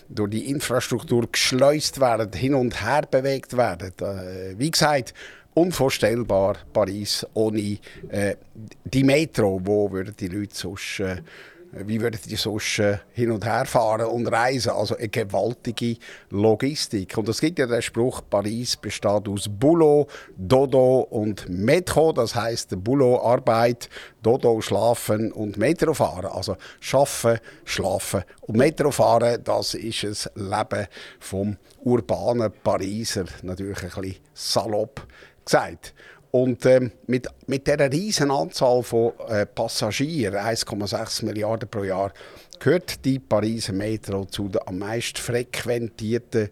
durch 0.08 0.30
die 0.30 0.50
Infrastruktur 0.50 1.28
geschleust 1.30 2.00
werden, 2.00 2.32
hin 2.32 2.54
und 2.54 2.84
her 2.84 3.02
bewegt 3.10 3.56
werden. 3.56 3.92
Äh, 4.00 4.58
wie 4.58 4.70
gesagt, 4.70 5.14
unvorstellbar 5.54 6.56
Paris 6.72 7.26
ohne 7.34 7.78
äh, 8.08 8.36
die 8.84 9.04
Metro. 9.04 9.60
Wo 9.62 9.90
würden 9.90 10.14
die 10.18 10.28
Leute 10.28 10.54
sonst... 10.54 11.00
Äh, 11.00 11.22
wie 11.72 12.00
würden 12.00 12.18
die 12.24 12.36
sonst 12.36 12.78
äh, 12.78 12.98
hin 13.12 13.30
und 13.30 13.44
her 13.44 13.66
fahren 13.66 14.06
und 14.06 14.26
reisen? 14.26 14.70
Also 14.70 14.96
eine 14.96 15.08
gewaltige 15.08 15.96
Logistik. 16.30 17.16
Und 17.18 17.28
es 17.28 17.40
gibt 17.40 17.58
ja 17.58 17.66
den 17.66 17.82
Spruch, 17.82 18.22
Paris 18.28 18.76
besteht 18.76 19.28
aus 19.28 19.48
Boulot, 19.48 20.08
Dodo 20.36 21.00
und 21.10 21.48
Metro. 21.48 22.12
Das 22.12 22.34
heißt 22.34 22.82
Boulot 22.82 23.20
Arbeit, 23.22 23.88
Dodo 24.22 24.60
schlafen 24.60 25.32
und 25.32 25.56
Metro 25.58 25.92
fahren. 25.92 26.26
Also 26.26 26.56
schaffen, 26.80 27.38
schlafen 27.64 28.24
und 28.42 28.56
Metro 28.56 28.90
fahren, 28.90 29.42
das 29.44 29.74
ist 29.74 30.04
das 30.04 30.30
Leben 30.34 30.86
vom 31.20 31.56
urbanen 31.84 32.52
Pariser. 32.62 33.26
Natürlich 33.42 33.82
ein 33.82 34.02
bisschen 34.02 34.16
salopp 34.32 35.06
gesagt. 35.44 35.94
Und 36.30 36.66
ähm, 36.66 36.92
mit, 37.06 37.26
mit 37.46 37.66
dieser 37.66 37.90
riesen 37.90 38.30
Anzahl 38.30 38.82
von 38.82 39.12
äh, 39.28 39.46
Passagieren, 39.46 40.36
1,6 40.36 41.24
Milliarden 41.24 41.68
pro 41.68 41.84
Jahr, 41.84 42.12
gehört 42.58 43.04
die 43.04 43.18
Pariser 43.18 43.72
Metro 43.72 44.24
zu 44.26 44.48
der 44.48 44.68
am 44.68 44.78
meisten 44.78 45.18
frequentierten 45.18 46.50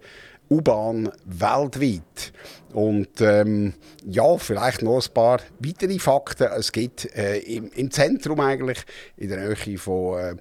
U-Bahn 0.50 1.10
weltweit. 1.24 2.32
Und 2.72 3.20
ähm, 3.20 3.74
ja, 4.06 4.36
vielleicht 4.38 4.82
noch 4.82 5.04
ein 5.04 5.12
paar 5.12 5.40
weitere 5.58 5.98
Fakten. 5.98 6.48
Es 6.56 6.72
gibt 6.72 7.04
äh, 7.16 7.38
im, 7.38 7.70
im 7.72 7.90
Zentrum 7.90 8.40
eigentlich, 8.40 8.78
in 9.16 9.28
der 9.28 9.38
Nähe 9.38 9.78
von, 9.78 10.18
äh, 10.18 10.36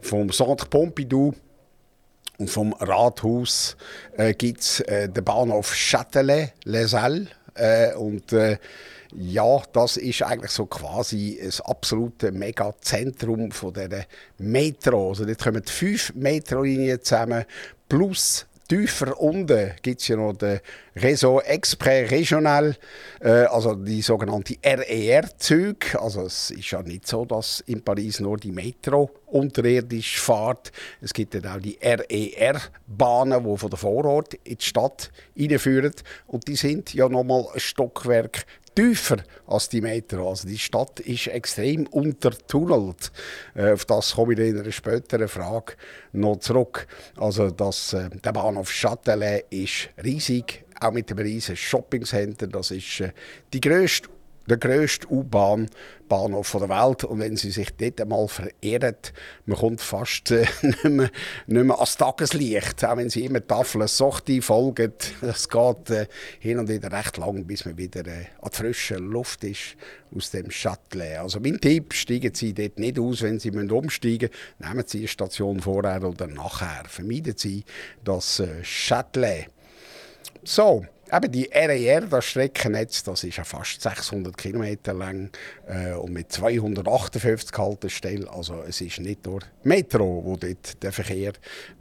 vom 0.00 0.30
Centre 0.30 0.66
Pompidou, 0.66 1.34
und 2.40 2.48
vom 2.48 2.72
Rathaus 2.72 3.76
äh, 4.16 4.32
gibt 4.32 4.60
es 4.60 4.80
äh, 4.80 5.10
den 5.10 5.22
Bahnhof 5.22 5.74
Châtelet-Les-Halles. 5.74 7.28
Äh, 7.54 7.94
und 7.94 8.32
äh, 8.32 8.58
ja, 9.12 9.60
das 9.72 9.96
ist 9.96 10.22
eigentlich 10.22 10.52
so 10.52 10.66
quasi 10.66 11.40
das 11.42 11.60
absolute 11.60 12.30
Megazentrum 12.32 13.50
von 13.50 13.72
dieser 13.74 14.04
Metro. 14.38 15.10
Also 15.10 15.24
dort 15.24 15.42
kommen 15.42 15.64
fünf 15.64 16.14
Metrolinien 16.14 17.02
zusammen, 17.02 17.44
plus 17.88 18.46
tiefer 18.70 19.20
unten 19.20 19.72
gibt 19.82 20.00
es 20.00 20.08
ja 20.08 20.16
noch 20.16 20.32
den 20.34 20.60
Réseau 20.96 21.40
Express 21.40 22.10
Regional, 22.10 22.76
äh, 23.20 23.44
also 23.46 23.74
die 23.74 24.00
sogenannte 24.00 24.56
RER-Züge. 24.64 26.00
Also 26.00 26.22
es 26.22 26.52
ist 26.52 26.70
ja 26.70 26.80
nicht 26.82 27.06
so, 27.06 27.24
dass 27.24 27.60
in 27.66 27.82
Paris 27.82 28.20
nur 28.20 28.36
die 28.36 28.52
Metro 28.52 29.10
unterirdisch 29.26 30.20
fährt. 30.20 30.70
Es 31.00 31.12
gibt 31.12 31.34
dann 31.34 31.46
auch 31.46 31.60
die 31.60 31.78
RER-Bahnen, 31.82 33.44
die 33.44 33.56
von 33.56 33.70
der 33.70 33.78
Vorort 33.78 34.34
in 34.34 34.56
die 34.56 34.64
Stadt 34.64 35.10
hineinführen. 35.34 35.94
Und 36.28 36.46
die 36.46 36.56
sind 36.56 36.94
ja 36.94 37.08
nochmal 37.08 37.46
ein 37.52 37.60
Stockwerk 37.60 38.46
tiefer 38.74 39.18
als 39.46 39.68
die 39.68 39.80
Metro. 39.80 40.28
Also 40.28 40.48
die 40.48 40.58
Stadt 40.58 41.00
ist 41.00 41.26
extrem 41.28 41.86
untertunnelt. 41.86 43.12
Äh, 43.54 43.72
auf 43.72 43.84
das 43.84 44.14
komme 44.14 44.34
ich 44.34 44.38
in 44.38 44.58
einer 44.58 44.72
späteren 44.72 45.28
Frage 45.28 45.74
noch 46.12 46.36
zurück. 46.36 46.86
Also 47.16 47.50
das, 47.50 47.92
äh, 47.92 48.08
der 48.10 48.32
Bahnhof 48.32 48.70
Châtelet 48.70 49.44
ist 49.50 49.90
riesig, 50.02 50.64
auch 50.80 50.92
mit 50.92 51.10
einem 51.10 51.24
riesigen 51.24 51.56
Shoppingcenter. 51.56 52.46
Das 52.46 52.70
ist 52.70 53.00
äh, 53.00 53.12
die 53.52 53.60
grösste 53.60 54.08
der 54.50 54.58
grösste 54.58 55.06
U-Bahn-Bahnhof 55.10 56.56
der 56.58 56.68
Welt. 56.68 57.04
Und 57.04 57.20
wenn 57.20 57.36
Sie 57.36 57.50
sich 57.50 57.70
dort 57.76 58.00
einmal 58.00 58.26
verirren, 58.28 58.96
man 59.46 59.58
kommt 59.58 59.80
fast 59.80 60.32
äh, 60.32 60.44
nicht, 60.62 60.84
mehr, 60.84 61.10
nicht 61.46 61.64
mehr 61.64 61.76
ans 61.76 61.96
Tageslicht. 61.96 62.84
Auch 62.84 62.96
wenn 62.96 63.08
Sie 63.08 63.24
immer 63.24 63.46
Tafeln 63.46 63.86
Sorti 63.86 64.42
folgen, 64.42 64.92
es 65.22 65.48
geht 65.48 65.90
äh, 65.90 66.06
hin 66.40 66.58
und 66.58 66.68
wieder 66.68 66.90
recht 66.92 67.16
lang, 67.16 67.44
bis 67.44 67.64
man 67.64 67.78
wieder 67.78 68.06
äh, 68.06 68.26
an 68.40 68.50
der 68.50 68.52
frischen 68.52 69.10
Luft 69.10 69.44
ist 69.44 69.76
aus 70.14 70.30
dem 70.30 70.50
Shuttle. 70.50 71.20
Also 71.20 71.38
mein 71.38 71.60
Tipp, 71.60 71.94
steigen 71.94 72.34
Sie 72.34 72.52
dort 72.52 72.78
nicht 72.78 72.98
aus, 72.98 73.22
wenn 73.22 73.38
Sie 73.38 73.52
müssen 73.52 73.70
umsteigen 73.70 74.30
müssen. 74.58 74.68
Nehmen 74.68 74.84
Sie 74.86 74.98
eine 74.98 75.08
Station 75.08 75.60
vorher 75.60 76.02
oder 76.02 76.26
nachher. 76.26 76.82
Vermeiden 76.88 77.34
Sie 77.36 77.64
das 78.04 78.40
äh, 78.40 78.64
Shuttle. 78.64 79.46
So, 80.42 80.84
eben 81.12 81.32
die 81.32 81.50
RER, 81.52 82.02
das 82.02 82.24
Streckennetz, 82.26 83.02
das 83.02 83.24
ist 83.24 83.36
ja 83.36 83.44
fast 83.44 83.82
600 83.82 84.36
Kilometer 84.36 84.94
lang 84.94 85.30
äh, 85.66 85.92
und 85.92 86.12
mit 86.12 86.32
258 86.32 87.56
Haltestellen. 87.56 88.28
Also 88.28 88.62
es 88.66 88.80
ist 88.80 89.00
nicht 89.00 89.24
nur 89.26 89.40
Metro, 89.62 90.22
wo 90.24 90.36
dort 90.36 90.82
den 90.82 90.92
Verkehr 90.92 91.32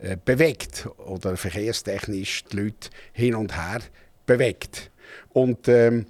äh, 0.02 0.18
bewegt 0.24 0.88
oder 0.98 1.38
verkehrstechnisch 1.38 2.46
die 2.46 2.58
Leute 2.58 2.90
hin 3.14 3.36
und 3.36 3.56
her 3.56 3.82
bewegt. 4.26 4.92
Und 5.30 5.68
ähm, 5.68 6.06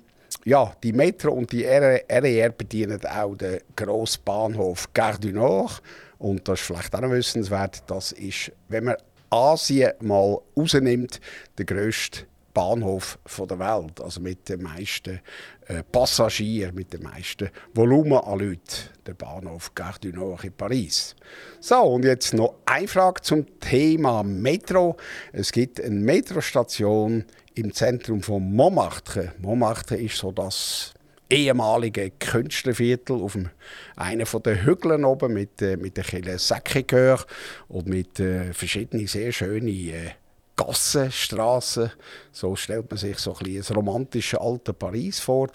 ja, 0.46 0.74
die 0.84 0.94
Metro 0.94 1.32
und 1.34 1.52
die 1.52 1.66
RER 1.66 2.50
bedienen 2.50 3.06
auch 3.06 3.36
den 3.36 3.60
grossen 3.76 4.24
Bahnhof 4.24 4.94
Gare 4.94 5.20
du 5.20 5.30
Nord. 5.30 5.82
Und 6.18 6.48
das 6.48 6.60
ist 6.60 6.66
vielleicht 6.66 6.94
auch 6.96 7.02
noch 7.02 7.12
wissenswert, 7.12 7.84
das 7.88 8.12
ist, 8.12 8.52
wenn 8.68 8.86
man 8.86 8.96
Asien 9.30 9.94
mal 10.02 10.40
rausnimmt, 10.58 11.22
der 11.58 11.66
grösste 11.66 12.26
Bahnhof 12.60 13.18
der 13.50 13.58
Welt, 13.58 14.02
also 14.02 14.20
mit 14.20 14.50
den 14.50 14.64
meisten 14.64 15.22
äh, 15.68 15.82
Passagieren, 15.82 16.76
mit 16.76 16.92
dem 16.92 17.04
meisten 17.04 17.50
Volumen 17.74 18.18
an 18.18 18.38
Leuten, 18.38 18.90
der 19.08 19.14
Bahnhof 19.14 19.74
Gare 19.74 19.98
du 20.02 20.10
Nord 20.10 20.44
in 20.44 20.52
Paris. 20.52 21.16
So, 21.62 21.78
und 21.78 22.04
jetzt 22.04 22.34
noch 22.34 22.56
eine 22.66 22.90
Frage 22.90 23.22
zum 23.22 23.46
Thema 23.62 24.24
Metro. 24.24 24.98
Es 25.32 25.54
gibt 25.54 25.80
eine 25.80 25.96
Metrostation 25.96 27.24
im 27.54 27.74
Zentrum 27.74 28.22
von 28.22 28.44
Montmartre. 28.54 29.32
Montmartre 29.40 29.96
ist 29.96 30.18
so 30.18 30.34
das 30.34 30.94
ehemalige 31.30 32.12
Künstlerviertel 32.12 33.22
auf 33.22 33.34
dem, 33.34 33.52
einer 33.96 34.26
von 34.26 34.44
den 34.44 34.66
Hügeln 34.66 35.06
oben 35.06 35.32
mit, 35.32 35.62
äh, 35.62 35.78
mit 35.78 35.96
der 35.96 36.04
Kille 36.04 36.36
Sacré-Cœur 36.36 37.26
und 37.70 37.88
mit 37.88 38.20
äh, 38.20 38.52
verschiedenen 38.52 39.08
sehr 39.08 39.32
schönen 39.32 39.70
äh, 39.70 40.12
Gassen, 40.60 41.10
Strassen. 41.10 41.90
So 42.34 42.54
stellt 42.58 42.90
man 42.92 42.98
sich 42.98 43.18
so 43.18 43.34
ein, 43.34 43.46
bisschen 43.46 43.76
ein 43.76 43.76
romantisches 43.76 44.40
altes 44.40 44.76
Paris 44.78 45.20
vor. 45.20 45.48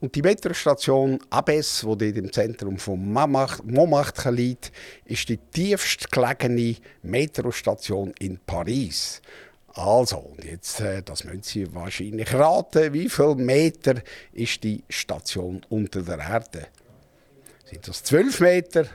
Und 0.00 0.14
die 0.14 0.22
Metrostation 0.22 1.18
Abes, 1.30 1.80
die 1.80 1.86
dort 1.86 2.16
im 2.16 2.32
Zentrum 2.32 2.78
von 2.78 3.12
Montmartre 3.12 4.30
liegt, 4.30 4.70
ist 5.04 5.28
die 5.28 5.38
tiefst 5.38 6.12
gelegene 6.12 6.76
Metrostation 7.02 8.14
in 8.20 8.38
Paris. 8.38 9.20
Also, 9.74 10.18
und 10.18 10.44
jetzt, 10.44 10.80
äh, 10.80 11.02
das 11.02 11.24
müssen 11.24 11.42
Sie 11.42 11.74
wahrscheinlich 11.74 12.32
raten, 12.32 12.92
wie 12.92 13.08
viel 13.08 13.34
Meter 13.34 13.94
ist 14.32 14.62
die 14.62 14.84
Station 14.88 15.62
unter 15.70 16.02
der 16.02 16.18
Erde? 16.18 16.68
Sind 17.64 17.88
das 17.88 18.04
12 18.04 18.40
Meter? 18.40 18.86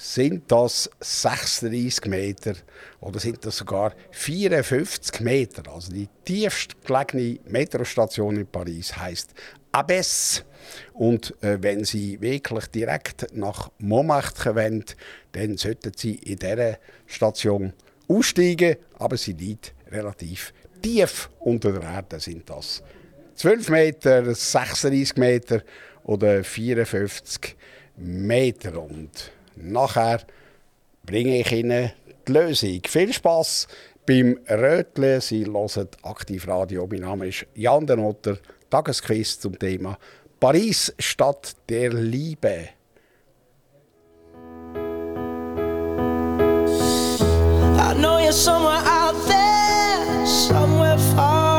Sind 0.00 0.44
das 0.52 0.88
36 1.00 2.06
Meter? 2.06 2.54
Oder 3.00 3.18
sind 3.18 3.44
das 3.44 3.56
sogar 3.56 3.92
54 4.12 5.20
Meter? 5.22 5.68
Also 5.74 5.90
die 5.90 6.08
tiefst 6.24 6.80
gelegene 6.84 7.40
Metrostation 7.46 8.36
in 8.36 8.46
Paris 8.46 8.96
heißt 8.96 9.34
Abbess. 9.72 10.44
Und 10.92 11.34
äh, 11.42 11.58
wenn 11.60 11.84
Sie 11.84 12.20
wirklich 12.20 12.66
direkt 12.66 13.34
nach 13.34 13.72
Montmartre 13.78 14.54
wollen, 14.54 14.84
dann 15.32 15.56
sollten 15.56 15.90
Sie 15.96 16.14
in 16.14 16.36
dieser 16.38 16.78
Station 17.06 17.72
aussteigen, 18.06 18.76
aber 19.00 19.16
sie 19.16 19.32
liegt 19.32 19.74
relativ 19.90 20.54
tief 20.80 21.28
unter 21.40 21.72
der 21.72 21.82
Erde. 21.82 22.20
Sind 22.20 22.48
das 22.48 22.84
12 23.34 23.68
Meter, 23.70 24.32
36 24.32 25.16
Meter 25.16 25.64
oder 26.04 26.44
54 26.44 27.56
Meter. 27.96 28.80
Und 28.80 29.32
nachher 29.62 30.20
bringe 31.04 31.40
ich 31.40 31.52
Ihnen 31.52 31.92
die 32.26 32.32
Lösung. 32.32 32.80
Viel 32.86 33.12
Spaß 33.12 33.68
beim 34.06 34.38
Röteln. 34.48 35.20
Sie 35.20 35.44
hören 35.44 35.88
Aktivradio. 36.02 36.86
Mein 36.90 37.00
Name 37.00 37.28
ist 37.28 37.46
Jan 37.54 37.86
Denotter. 37.86 38.38
Tagesquiz 38.70 39.40
zum 39.40 39.58
Thema 39.58 39.98
Paris, 40.40 40.94
Stadt 40.98 41.56
der 41.68 41.92
Liebe. 41.92 42.68
I 47.80 47.94
know 47.94 48.18
you're 48.18 48.32
somewhere 48.32 48.82
out 48.86 49.16
there, 49.26 50.26
somewhere 50.26 50.98
far 51.16 51.57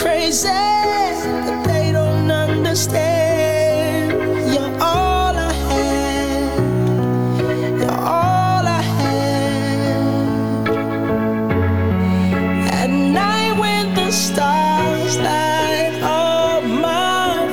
crazy, 0.00 0.48
but 0.48 1.62
they 1.64 1.92
don't 1.92 2.30
understand. 2.30 4.12
You're 4.52 4.74
all 4.80 5.36
I. 5.36 5.52
You're 7.80 7.90
all 7.90 8.66
I. 8.66 8.82
At 12.80 12.90
night 12.90 13.54
when 13.60 13.94
the 13.94 14.10
stars 14.10 15.18
light 15.18 16.00
up 16.02 16.64
my 16.64 17.46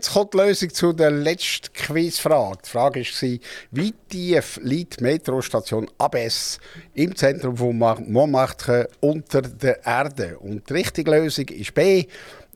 Jetzt 0.00 0.14
kommt 0.14 0.32
die 0.32 0.38
Lösung 0.38 0.72
zu 0.72 0.94
der 0.94 1.10
letzten 1.10 1.74
Quizfrage. 1.74 2.60
Die 2.64 2.70
Frage 2.70 3.00
war, 3.00 3.38
wie 3.70 3.92
tief 4.08 4.58
liegt 4.62 4.98
die 4.98 5.04
Metrostation 5.04 5.90
Abess 5.98 6.58
im 6.94 7.14
Zentrum 7.14 7.54
von 7.54 7.76
Mar- 7.76 8.00
Montmartre 8.00 8.88
unter 9.00 9.42
der 9.42 9.84
Erde? 9.84 10.38
Und 10.38 10.70
die 10.70 10.72
richtige 10.72 11.10
Lösung 11.10 11.48
ist 11.48 11.74
B. 11.74 12.06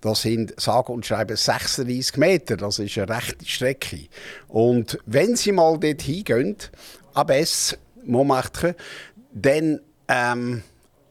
Das 0.01 0.23
sind 0.23 0.59
sage 0.59 0.91
und 0.91 1.05
schreibe 1.05 1.37
36 1.37 2.17
Meter. 2.17 2.57
Das 2.57 2.79
ist 2.79 2.97
eine 2.97 3.11
rechte 3.15 3.45
Strecke. 3.45 4.07
Und 4.49 4.99
wenn 5.05 5.37
Sie 5.37 5.53
mal 5.53 5.79
dort 5.79 6.01
hingehen, 6.01 6.57
Abess, 7.13 7.77
Montmartre, 8.07 8.75
dann 9.35 9.81
ähm, 10.09 10.63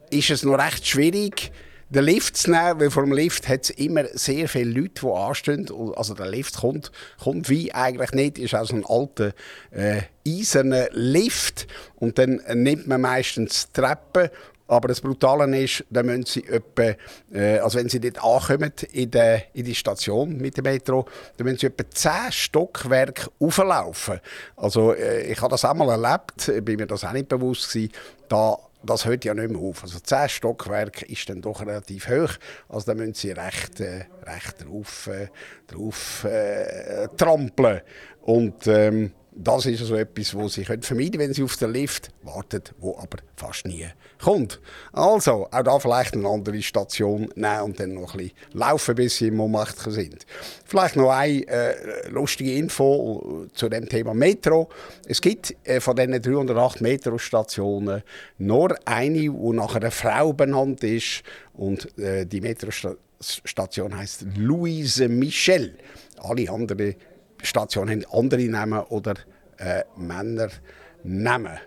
ist 0.10 0.32
es 0.32 0.41
noch 0.41 0.58
recht 0.58 0.88
schwierig, 0.88 1.52
den 1.93 2.06
Lift 2.06 2.38
zu 2.38 2.51
nehmen, 2.51 2.79
weil 2.79 2.91
vor 2.91 3.03
dem 3.03 3.13
Lift 3.13 3.47
hat 3.47 3.63
es 3.63 3.69
immer 3.71 4.06
sehr 4.13 4.49
viele 4.49 4.82
Leute, 4.82 5.01
die 5.01 5.08
anstehen. 5.08 5.69
Also 5.95 6.13
der 6.13 6.27
Lift 6.27 6.58
kommt, 6.58 6.91
kommt 7.23 7.49
wie 7.49 7.73
eigentlich 7.73 8.12
nicht, 8.12 8.39
ist 8.39 8.56
auch 8.56 8.65
so 8.65 8.75
ein 8.75 8.86
alter 8.86 9.34
äh, 9.71 10.01
eiserner 10.27 10.88
Lift. 10.91 11.67
Und 11.95 12.17
dann 12.17 12.41
nimmt 12.53 12.88
man 12.88 13.01
meistens 13.01 13.67
die 13.67 13.82
Treppe. 13.82 14.32
Aber 14.65 14.88
das 14.88 15.01
Brutale 15.01 15.62
ist, 15.62 15.84
dann 15.89 16.06
müssen 16.06 16.25
sie 16.25 16.47
etwa, 16.47 16.95
äh, 17.32 17.60
also 17.60 17.77
wenn 17.77 17.89
sie 17.89 17.99
dort 17.99 18.23
ankommen 18.23 18.71
in, 18.91 19.12
der, 19.12 19.43
in 19.53 19.65
die 19.65 19.75
Station 19.75 20.38
mit 20.38 20.58
dem 20.58 20.63
Metro, 20.63 21.06
dann 21.38 21.45
müssen 21.45 21.60
sie 21.60 21.65
etwa 21.67 21.84
10 21.89 22.12
Stockwerke 22.32 23.29
auflaufen. 23.39 24.19
Also 24.56 24.93
äh, 24.93 25.32
ich 25.32 25.39
habe 25.41 25.51
das 25.51 25.65
auch 25.65 25.75
mal 25.75 25.89
erlebt, 25.89 26.65
bin 26.65 26.77
mir 26.77 26.88
das 26.88 27.03
auch 27.03 27.12
nicht 27.12 27.27
bewusst 27.27 27.71
gewesen, 27.71 27.91
da 28.29 28.58
das 28.84 29.06
hört 29.06 29.26
ja 29.26 29.34
nicht 29.34 29.50
mehr 29.50 29.62
auf. 29.62 29.84
Also 29.84 30.00
10 30.00 30.30
Stockwerke 30.30 31.06
ist 31.06 31.28
dann 31.30 31.41
doch 31.41 31.62
relativ 31.62 32.08
hoch. 32.10 32.34
Also 32.69 32.86
da 32.88 32.93
müssen 32.96 33.13
sie 33.13 33.32
recht, 33.32 33.80
äh, 33.80 34.06
recht 34.24 34.65
drauf, 34.65 35.08
äh, 35.08 35.28
drauf 35.67 36.26
äh, 36.26 37.08
trampeln. 37.17 37.82
Und 38.22 38.67
ähm, 38.67 39.12
das 39.36 39.65
ist 39.65 39.82
also 39.82 39.96
etwas, 39.96 40.36
was 40.36 40.54
sie 40.54 40.63
können 40.63 40.84
vermeiden 40.84 41.12
können, 41.12 41.30
wenn 41.30 41.34
sie 41.34 41.43
auf 41.43 41.58
den 41.58 41.72
Lift 41.72 42.12
warten, 42.24 42.62
wo 42.80 42.98
aber 42.98 43.17
fast 43.36 43.65
nie 43.65 43.88
kommt. 44.22 44.60
Also, 44.91 45.48
auch 45.52 45.63
da 45.63 45.80
vielleicht 45.80 46.13
eine 46.13 46.28
andere 46.28 46.62
Station 46.62 47.30
nehmen 47.36 47.62
und 47.62 47.80
dann 47.80 47.93
noch 47.93 48.13
ein 48.13 48.17
bisschen 48.19 48.38
laufen, 48.54 48.96
bis 48.96 49.17
sie 49.17 49.28
im 49.28 49.38
Montmartre 49.38 49.91
sind. 49.91 50.26
Vielleicht 50.65 50.96
noch 50.96 51.10
eine 51.10 51.48
äh, 51.48 52.10
lustige 52.10 52.54
Info 52.54 53.48
zu 53.54 53.69
dem 53.69 53.89
Thema 53.89 54.13
Metro. 54.13 54.69
Es 55.08 55.19
gibt 55.19 55.56
äh, 55.63 55.80
von 55.80 55.96
diesen 55.96 56.22
308 56.22 56.82
Metrostationen 56.82 58.04
nur 58.38 58.76
eine, 58.86 59.19
die 59.19 59.30
nach 59.30 59.76
einer 59.76 59.91
Frau 59.91 60.34
benannt 60.34 60.84
ist. 60.84 61.24
Und 61.54 61.98
äh, 61.98 62.26
die 62.26 62.41
Metrostation 62.41 63.98
heißt 63.98 64.26
Louise 64.36 65.08
Michel. 65.08 65.78
Alle 66.17 66.50
anderen 66.50 66.96
Stationen 67.43 68.06
andere 68.12 68.43
Namen 68.43 68.79
oder 68.86 69.13
äh, 69.58 69.84
Männernamen. 69.95 71.60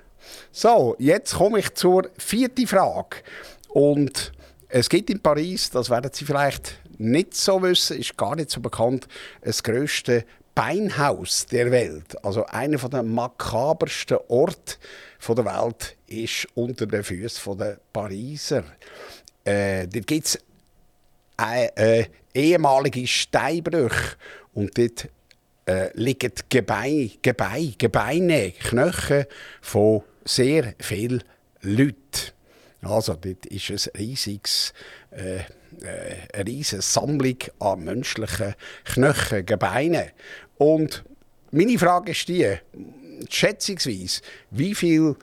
So, 0.51 0.97
jetzt 0.99 1.35
komme 1.35 1.61
ich 1.61 1.73
zur 1.75 2.11
vierten 2.19 2.67
Frage. 2.67 3.19
Und 3.69 4.33
es 4.69 4.89
gibt 4.89 5.11
in 5.11 5.21
Paris, 5.21 5.71
das 5.71 5.91
werden 5.91 6.11
Sie 6.13 6.25
vielleicht 6.25 6.81
nicht 6.99 7.35
so 7.35 7.63
wissen, 7.63 7.99
ist 7.99 8.17
gar 8.17 8.35
nicht 8.35 8.51
so 8.51 8.61
bekannt, 8.61 9.07
das 9.43 9.63
grösste 9.63 10.25
Beinhaus 10.55 11.47
der 11.47 11.71
Welt. 11.71 12.25
Also 12.25 12.47
einer 12.47 12.79
der 12.79 13.03
makabersten 13.03 14.19
Orte 14.29 14.77
der 15.29 15.45
Welt 15.45 15.97
ist 16.07 16.49
unter 16.55 16.87
den 16.87 17.05
Füßen 17.05 17.59
der 17.59 17.79
Pariser. 17.93 18.65
Äh, 19.45 19.87
dort 19.87 20.07
gibt 20.07 20.27
es 20.27 20.39
äh, 21.39 21.67
äh, 22.01 22.07
ehemalige 22.33 23.07
Steinbrüche 23.07 24.17
und 24.55 24.77
dort 24.79 25.09
äh, 25.67 25.91
liegen 25.95 26.33
Gebeine, 26.49 27.11
Gebeine, 27.23 27.75
Gebeine, 27.77 28.53
Knochen 28.53 29.27
von 29.61 30.03
sehr 30.25 30.75
vielen 30.79 31.23
Leuten. 31.63 31.97
Also 32.83 33.15
dort 33.15 33.47
ist 33.47 33.71
ein 33.71 33.99
riesiges, 33.99 34.73
äh, 35.11 35.37
äh, 35.37 35.43
eine 36.33 36.47
riesige 36.47 36.83
Sammlung 36.83 37.39
an 37.59 37.85
menschlichen 37.85 38.55
Knochen, 38.85 39.45
Gebeinen. 39.45 40.11
Und 40.59 41.05
meine 41.51 41.79
Frage 41.79 42.13
ist 42.13 42.29
die, 42.29 42.57
schätzungsweise, 43.29 44.21
wie 44.51 44.75
viele 44.75 45.17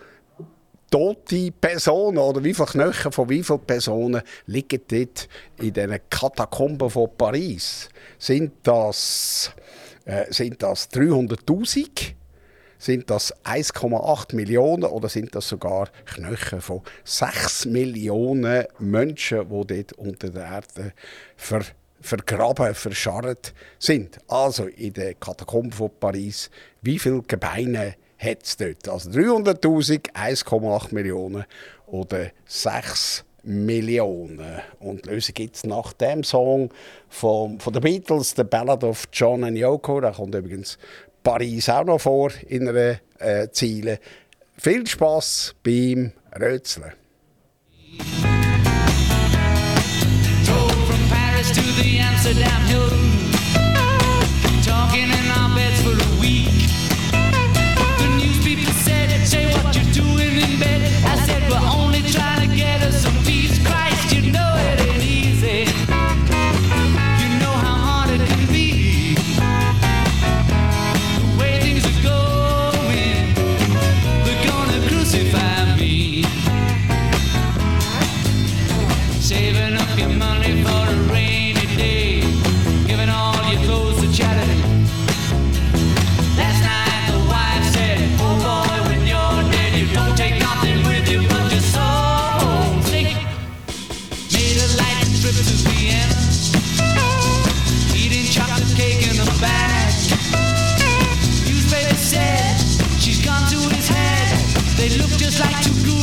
tote 0.89 1.51
Personen 1.51 2.19
oder 2.19 2.43
wie 2.43 2.53
viele 2.53 2.67
Knochen 2.67 3.11
von 3.11 3.29
wie 3.29 3.43
vielen 3.43 3.59
Personen 3.61 4.21
liegen 4.45 4.81
dort 4.87 5.27
in 5.59 5.73
diesen 5.73 5.99
Katakomben 6.09 6.89
von 6.89 7.09
Paris? 7.17 7.89
Sind 8.19 8.51
das, 8.63 9.51
äh, 10.05 10.25
sind 10.31 10.61
das 10.61 10.89
300'000? 10.91 12.13
Sind 12.77 13.09
das 13.09 13.33
1,8 13.45 14.35
Millionen 14.35 14.83
oder 14.83 15.07
sind 15.07 15.33
das 15.35 15.47
sogar 15.47 15.89
Knochen 16.05 16.59
von 16.59 16.81
6 17.05 17.67
Millionen 17.67 18.65
Menschen, 18.79 19.47
die 19.47 19.67
dort 19.67 19.93
unter 19.93 20.29
der 20.29 20.45
Erde 20.45 20.93
ver 21.37 21.61
vergraben, 22.01 22.75
verscharrt 22.75 23.53
sind? 23.79 24.17
Also 24.27 24.65
in 24.65 24.91
den 24.91 25.17
Katakomben 25.17 25.71
von 25.71 25.91
Paris, 25.97 26.49
wie 26.81 26.99
viele 26.99 27.21
Gebeine 27.21 27.95
hat 28.17 28.43
es 28.43 28.57
dort? 28.57 28.89
Also 28.89 29.09
300'000, 29.11 30.11
1,8 30.11 30.93
Millionen 30.93 31.45
oder 31.87 32.31
6 32.45 33.23
Millionen. 33.23 33.32
Und 34.79 35.05
die 35.05 35.09
Lösung 35.09 35.33
gibt 35.33 35.57
es 35.57 35.63
nach 35.65 35.93
dem 35.93 36.23
Song 36.23 36.69
von, 37.09 37.59
von 37.59 37.73
den 37.73 37.81
Beatles, 37.81 38.33
The 38.35 38.43
Ballad 38.43 38.83
of 38.83 39.03
John 39.11 39.43
and 39.43 39.57
Yoko. 39.57 39.99
Da 39.99 40.11
kommt 40.11 40.33
übrigens 40.33 40.77
Paris 41.23 41.69
auch 41.69 41.83
noch 41.83 42.01
vor 42.01 42.31
in 42.47 42.67
einer 42.67 42.99
äh, 43.19 43.49
Ziele. 43.51 43.99
Viel 44.57 44.87
Spaß 44.87 45.55
beim 45.63 46.13
from 50.87 51.09
Paris 51.09 51.51
to 51.51 51.61
the 51.61 51.99
Amsterdam 51.99 52.65
Hilton. 52.67 53.12
like 105.39 105.63
to 105.63 105.87
go. 105.87 106.02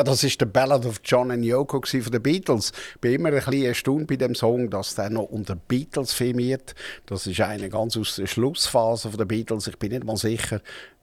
Ja, 0.00 0.04
das 0.04 0.24
ist 0.24 0.40
der 0.40 0.46
Ballad 0.46 0.86
of 0.86 1.02
John 1.04 1.30
and 1.30 1.44
Yoko 1.44 1.82
von 1.82 2.10
den 2.10 2.22
Beatles. 2.22 2.72
Ich 2.94 3.00
bin 3.02 3.12
immer 3.12 3.28
ein 3.28 3.34
bisschen 3.34 3.64
erstaunt 3.64 4.06
bei 4.06 4.16
dem 4.16 4.34
Song, 4.34 4.70
dass 4.70 4.94
der 4.94 5.10
noch 5.10 5.24
unter 5.24 5.56
Beatles 5.56 6.14
firmiert. 6.14 6.74
Das 7.04 7.26
ist 7.26 7.38
eine 7.42 7.68
ganz 7.68 7.98
aus 7.98 8.16
der 8.16 8.26
Schlussphase 8.26 9.10
der 9.10 9.26
Beatles. 9.26 9.66
Ich 9.66 9.78
bin 9.78 9.92
nicht 9.92 10.04
mal 10.04 10.16
sicher, 10.16 10.62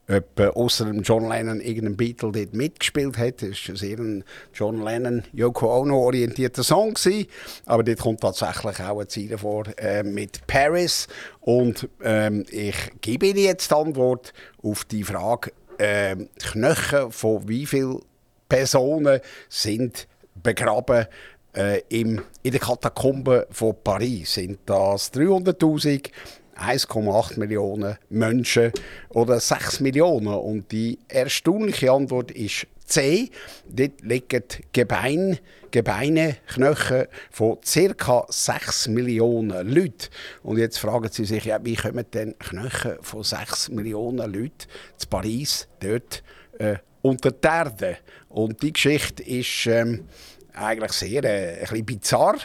ob 0.10 0.40
äh, 0.40 0.48
außer 0.48 0.86
dem 0.86 1.04
John 1.04 1.30
Lennon 1.30 1.62
irgendein 1.62 1.96
Beatle 1.96 2.32
dort 2.32 2.56
mitgespielt 2.56 3.20
hat. 3.20 3.44
Es 3.44 3.70
war 3.70 3.76
sehr 3.76 4.00
ein 4.00 4.24
John 4.52 4.84
Lennon, 4.84 5.22
Yoko 5.32 5.80
Ono 5.80 6.00
orientierter 6.00 6.64
Song 6.64 6.96
gewesen. 6.96 7.28
Aber 7.68 7.84
dort 7.84 8.00
kommt 8.00 8.22
tatsächlich 8.22 8.80
auch 8.80 8.98
eine 8.98 9.08
Zeile 9.08 9.38
vor 9.38 9.66
äh, 9.78 10.02
mit 10.02 10.48
Paris. 10.48 11.08
Und 11.42 11.88
ähm, 12.04 12.46
ich 12.50 12.76
gebe 13.02 13.28
Ihnen 13.28 13.44
jetzt 13.44 13.70
die 13.70 13.76
Antwort 13.76 14.34
auf 14.64 14.86
die 14.86 15.04
Frage, 15.04 15.52
äh, 15.78 16.16
Knöchel 16.40 17.12
von 17.12 17.48
wie 17.48 17.68
viel 17.68 18.00
Personen 18.48 19.20
sind 19.50 20.08
begraben 20.42 21.08
äh, 21.56 21.82
im, 21.90 22.22
in 22.44 22.52
den 22.52 22.62
Katakomben 22.62 23.44
von 23.50 23.76
Paris. 23.84 24.36
Sind 24.36 24.60
das 24.66 25.14
300'000, 25.14 26.10
1,8 26.56 27.40
Millionen 27.40 27.98
Menschen 28.10 28.72
oder 29.10 29.40
6 29.40 29.80
Millionen? 29.80 30.28
Und 30.28 30.72
die 30.72 31.00
erstaunliche 31.08 31.92
Antwort 31.92 32.32
ist 32.32 32.68
C. 32.86 33.30
Dort 33.68 34.02
liegen 34.02 34.44
Gebeine, 34.72 35.40
Gebeine, 35.72 36.38
Knochen 36.48 37.08
von 37.30 37.58
ca. 37.62 38.26
6 38.30 38.88
Millionen 38.88 39.68
Leuten. 39.68 40.08
Und 40.42 40.58
jetzt 40.58 40.80
fragen 40.80 41.10
Sie 41.12 41.26
sich, 41.26 41.46
ja, 41.46 41.60
wie 41.64 41.76
kommen 41.76 42.06
denn 42.14 42.40
Knochen 42.40 42.96
von 43.02 43.24
6 43.24 43.70
Millionen 43.70 44.32
Leuten 44.32 44.68
zu 44.96 45.08
Paris 45.08 45.68
dort 45.82 46.24
äh, 46.60 46.78
unter 47.02 47.32
die 47.32 47.48
Erde? 47.48 47.98
Und 48.30 48.62
die 48.62 48.74
Geschichte 48.74 49.24
ist 49.24 49.68
ähm, 49.68 50.06
eigentlich 50.54 50.92
sehr 50.94 51.24
äh, 51.24 51.54
ein 51.54 51.60
bisschen 51.62 51.86
bizarr, 51.86 52.36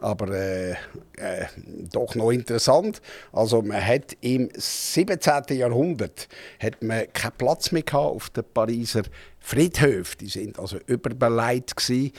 aber 0.00 0.28
äh, 0.30 0.72
äh, 0.72 1.46
doch 1.90 2.14
noch 2.14 2.30
interessant. 2.30 3.00
Also 3.32 3.62
man 3.62 3.84
hat 3.84 4.16
im 4.20 4.50
17. 4.54 5.56
Jahrhundert 5.56 6.28
hat 6.60 6.82
man 6.82 7.12
keinen 7.12 7.32
Platz 7.38 7.72
mehr 7.72 7.82
gehabt 7.82 8.14
auf 8.16 8.30
den 8.30 8.44
Pariser 8.52 9.02
Friedhöfen. 9.38 10.18
Die 10.20 10.28
sind 10.28 10.58
also 10.58 10.78
überbeleidigt 10.86 11.76
gewesen, 11.76 12.12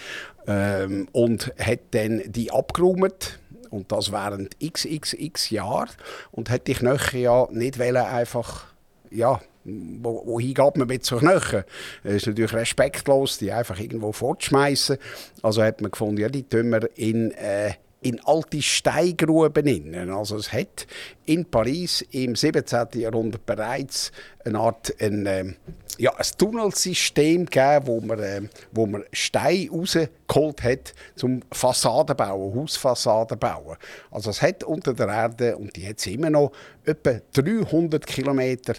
ähm, 0.47 1.07
und 1.11 1.53
hat 1.57 1.79
dann 1.91 2.21
die 2.25 2.51
abgeräumt 2.51 3.39
und 3.69 3.91
das 3.91 4.11
während 4.11 4.57
xxx 4.59 5.49
Jahren 5.49 5.89
und 6.31 6.49
hat 6.49 6.67
die 6.67 6.73
Knöchel 6.73 7.21
ja 7.21 7.47
nicht 7.51 7.79
einfach 7.79 8.65
ja 9.09 9.39
wo, 9.65 10.23
wohin 10.25 10.53
geht 10.53 10.77
man 10.77 10.87
mit 10.87 11.05
so 11.05 11.17
Knochen? 11.17 11.63
Es 12.03 12.15
ist 12.15 12.27
natürlich 12.27 12.53
respektlos, 12.53 13.37
die 13.37 13.51
einfach 13.51 13.79
irgendwo 13.79 14.11
fortschmeißen. 14.11 14.97
Also 15.41 15.63
hat 15.63 15.81
man 15.81 15.91
gefunden, 15.91 16.21
ja, 16.21 16.29
die 16.29 16.43
tun 16.43 16.69
wir 16.69 16.89
in, 16.95 17.31
äh, 17.31 17.73
in 18.01 18.19
alte 18.25 18.61
Steingruben 18.61 19.65
innen. 19.65 20.09
Also 20.09 20.35
es 20.37 20.51
hat 20.51 20.85
in 21.25 21.45
Paris 21.45 22.05
im 22.11 22.35
17. 22.35 22.87
Jahrhundert 22.95 23.45
bereits 23.45 24.11
eine 24.43 24.59
Art 24.59 24.93
ein, 24.99 25.25
äh, 25.25 25.53
ja, 25.97 26.13
ein 26.15 26.25
Tunnelsystem 26.37 27.45
gegeben, 27.45 27.87
wo 27.87 28.01
man, 28.01 28.19
äh, 28.19 28.41
wo 28.71 28.85
man 28.85 29.03
Steine 29.13 29.69
rausgeholt 29.69 30.63
hat 30.63 30.93
zum 31.15 31.41
Fassaden 31.51 32.17
bauen, 32.17 32.55
Hausfassaden 32.55 33.39
bauen. 33.39 33.77
Also 34.11 34.31
es 34.31 34.41
hat 34.41 34.63
unter 34.63 34.93
der 34.93 35.07
Erde, 35.07 35.55
und 35.57 35.75
die 35.75 35.87
hat 35.87 35.99
es 35.99 36.07
immer 36.07 36.29
noch, 36.29 36.51
etwa 36.83 37.19
300 37.33 38.05
Kilometer 38.05 38.73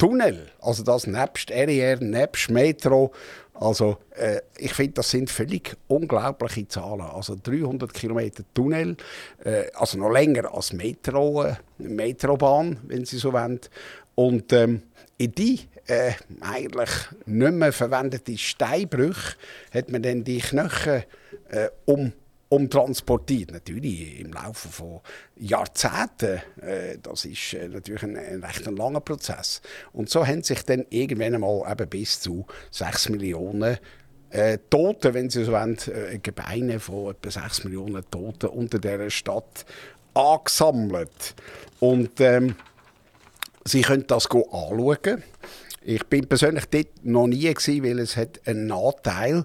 Tunnel, 0.00 0.48
also 0.62 0.82
das 0.82 1.06
nebst 1.06 1.50
RER, 1.50 2.00
nebst 2.00 2.50
Metro, 2.50 3.12
also 3.52 3.98
äh, 4.16 4.40
ich 4.56 4.72
finde, 4.72 4.94
das 4.94 5.10
sind 5.10 5.28
völlig 5.28 5.76
unglaubliche 5.88 6.66
Zahlen. 6.66 7.02
Also 7.02 7.36
300 7.40 7.92
Kilometer 7.92 8.42
Tunnel, 8.54 8.96
äh, 9.44 9.64
also 9.74 9.98
noch 9.98 10.10
länger 10.10 10.54
als 10.54 10.72
Metro, 10.72 11.44
äh, 11.44 11.56
Metrobahn, 11.76 12.78
wenn 12.84 13.04
Sie 13.04 13.18
so 13.18 13.34
wollen. 13.34 13.60
Und 14.14 14.54
ähm, 14.54 14.84
in 15.18 15.32
die 15.32 15.60
äh, 15.86 16.12
eigentlich 16.40 16.90
nicht 17.26 17.52
mehr 17.52 17.72
verwendete 17.74 18.38
Steinbrüche 18.38 19.36
hat 19.74 19.90
man 19.90 20.02
dann 20.02 20.24
die 20.24 20.38
Knochen 20.38 21.02
äh, 21.50 21.68
um 21.84 22.14
umtransportiert. 22.50 23.52
Natürlich 23.52 24.20
im 24.20 24.32
Laufe 24.32 24.68
von 24.68 25.00
Jahrzehnten. 25.36 26.42
Äh, 26.60 26.98
das 27.02 27.24
ist 27.24 27.54
äh, 27.54 27.68
natürlich 27.68 28.02
ein, 28.02 28.16
ein 28.16 28.44
recht 28.44 28.68
ein 28.68 28.76
langer 28.76 29.00
Prozess. 29.00 29.62
Und 29.92 30.10
so 30.10 30.26
haben 30.26 30.42
sich 30.42 30.62
dann 30.64 30.84
irgendwann 30.90 31.36
einmal 31.36 31.62
eben 31.70 31.88
bis 31.88 32.20
zu 32.20 32.44
6 32.72 33.10
Millionen 33.10 33.78
äh, 34.30 34.58
Tote, 34.68 35.14
wenn 35.14 35.30
Sie 35.30 35.44
so 35.44 35.52
wollen, 35.52 35.78
äh, 35.88 36.18
Gebeine 36.18 36.80
von 36.80 37.12
etwa 37.12 37.30
6 37.30 37.64
Millionen 37.64 38.04
Toten 38.10 38.46
unter 38.46 38.78
dieser 38.78 39.10
Stadt 39.10 39.64
angesammelt. 40.14 41.34
Und 41.78 42.20
ähm, 42.20 42.56
Sie 43.64 43.82
können 43.82 44.06
das 44.08 44.26
anschauen. 44.26 45.22
Ich 45.82 46.04
bin 46.06 46.26
persönlich 46.26 46.66
dort 46.66 47.04
noch 47.04 47.28
nie 47.28 47.52
gewesen, 47.52 47.84
weil 47.84 48.00
es 48.00 48.16
hat 48.16 48.40
einen 48.46 48.66
Nachteil. 48.66 49.44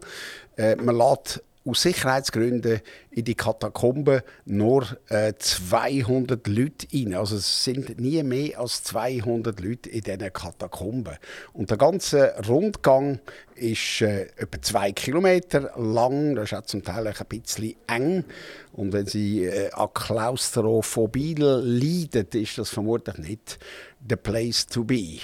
Äh, 0.57 0.75
man 0.77 0.97
lässt 0.97 1.43
aus 1.65 1.81
Sicherheitsgründen 1.81 2.81
in 3.09 3.25
die 3.25 3.35
Katakomben 3.35 4.21
nur 4.45 4.85
äh, 5.09 5.33
200 5.37 6.47
Leute 6.47 6.87
rein. 6.93 7.15
Also 7.15 7.37
es 7.37 7.63
sind 7.63 7.99
nie 7.99 8.21
mehr 8.21 8.59
als 8.59 8.83
200 8.83 9.59
Leute 9.59 9.89
in 9.89 10.01
diesen 10.01 10.31
Katakomben. 10.31 11.17
Und 11.53 11.71
der 11.71 11.77
ganze 11.77 12.35
Rundgang 12.47 13.19
ist 13.55 14.01
äh, 14.01 14.27
etwa 14.37 14.61
zwei 14.61 14.91
Kilometer 14.91 15.71
lang. 15.77 16.35
Das 16.35 16.51
ist 16.51 16.57
auch 16.57 16.65
zum 16.65 16.83
Teil 16.83 17.07
ein 17.07 17.13
bisschen 17.27 17.75
eng. 17.87 18.25
Und 18.73 18.93
wenn 18.93 19.07
Sie 19.07 19.45
äh, 19.45 19.71
an 19.71 19.89
Klaustrophobie 19.93 21.35
leiden, 21.35 22.27
ist 22.33 22.57
das 22.57 22.69
vermutlich 22.69 23.17
nicht 23.17 23.59
the 24.07 24.15
place 24.15 24.67
to 24.67 24.83
be. 24.83 25.19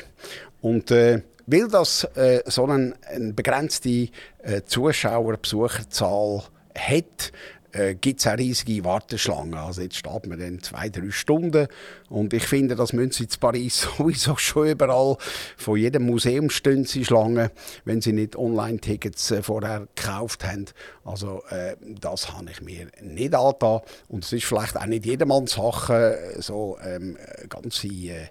Und 0.62 0.92
äh, 0.92 1.22
weil 1.52 1.68
das 1.68 2.06
äh, 2.16 2.42
so 2.46 2.66
eine, 2.66 2.94
eine 3.08 3.34
begrenzte 3.34 4.08
äh, 4.42 4.62
Zuschauer-Besucherzahl 4.66 6.44
hat, 6.78 7.32
äh, 7.74 7.96
gibt 7.96 8.20
es 8.20 8.28
auch 8.28 8.38
riesige 8.38 8.84
Warteschlangen. 8.84 9.54
Also 9.54 9.82
jetzt 9.82 9.96
steht 9.96 10.28
man 10.28 10.40
dann 10.40 10.62
zwei, 10.62 10.90
drei 10.90 11.12
Stunden 11.12 11.68
und 12.10 12.34
ich 12.34 12.44
finde, 12.44 12.76
das 12.76 12.94
müssen 12.94 13.12
Sie 13.12 13.24
in 13.24 13.40
Paris 13.40 13.88
sowieso 13.98 14.36
schon 14.38 14.70
überall, 14.70 15.18
von 15.58 15.78
jedem 15.78 16.06
Museum 16.06 16.50
stehen 16.50 16.86
Sie 16.86 17.06
Schlangen, 17.06 17.50
wenn 17.86 18.02
Sie 18.02 18.14
nicht 18.14 18.36
Online-Tickets 18.36 19.32
äh, 19.32 19.44
vorher 19.44 19.88
gekauft 19.96 20.46
haben. 20.46 20.66
Also 21.06 21.44
äh, 21.50 21.76
das 21.82 22.32
habe 22.34 22.52
ich 22.52 22.62
mir 22.62 22.88
nicht 23.02 23.36
angetan 23.36 23.82
und 24.08 24.24
es 24.24 24.34
ist 24.34 24.46
vielleicht 24.46 24.78
auch 24.78 24.86
nicht 24.86 25.06
jedermanns 25.06 25.54
Sache, 25.54 26.18
so 26.40 26.78
ähm, 26.84 27.18
ganze 27.50 27.88
äh, 27.88 28.28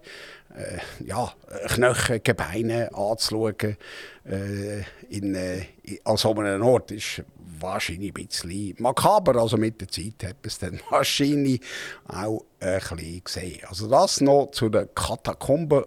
äh, 0.55 1.05
ja, 1.05 1.33
Knochen, 1.69 2.23
Gebeine 2.23 2.91
anzuschauen 2.95 3.77
äh, 4.25 4.81
in, 5.09 5.35
äh, 5.35 5.67
an 6.05 6.17
so 6.17 6.35
einem 6.35 6.63
Ort 6.63 6.91
ist 6.91 7.23
wahrscheinlich 7.61 8.13
ein 8.17 8.27
bisschen 8.27 8.75
makaber. 8.79 9.41
Also 9.41 9.57
mit 9.57 9.81
der 9.81 9.89
Zeit 9.89 10.23
hat 10.23 10.37
man 10.43 10.47
es 10.47 10.59
dann 10.59 10.81
wahrscheinlich 10.91 11.61
auch 12.09 12.45
ein 12.61 12.79
bisschen 12.79 13.25
gesehen. 13.25 13.61
Also 13.69 13.89
das 13.89 14.21
noch 14.21 14.51
zu 14.53 14.69
den 14.69 14.89
Katakomben 14.95 15.85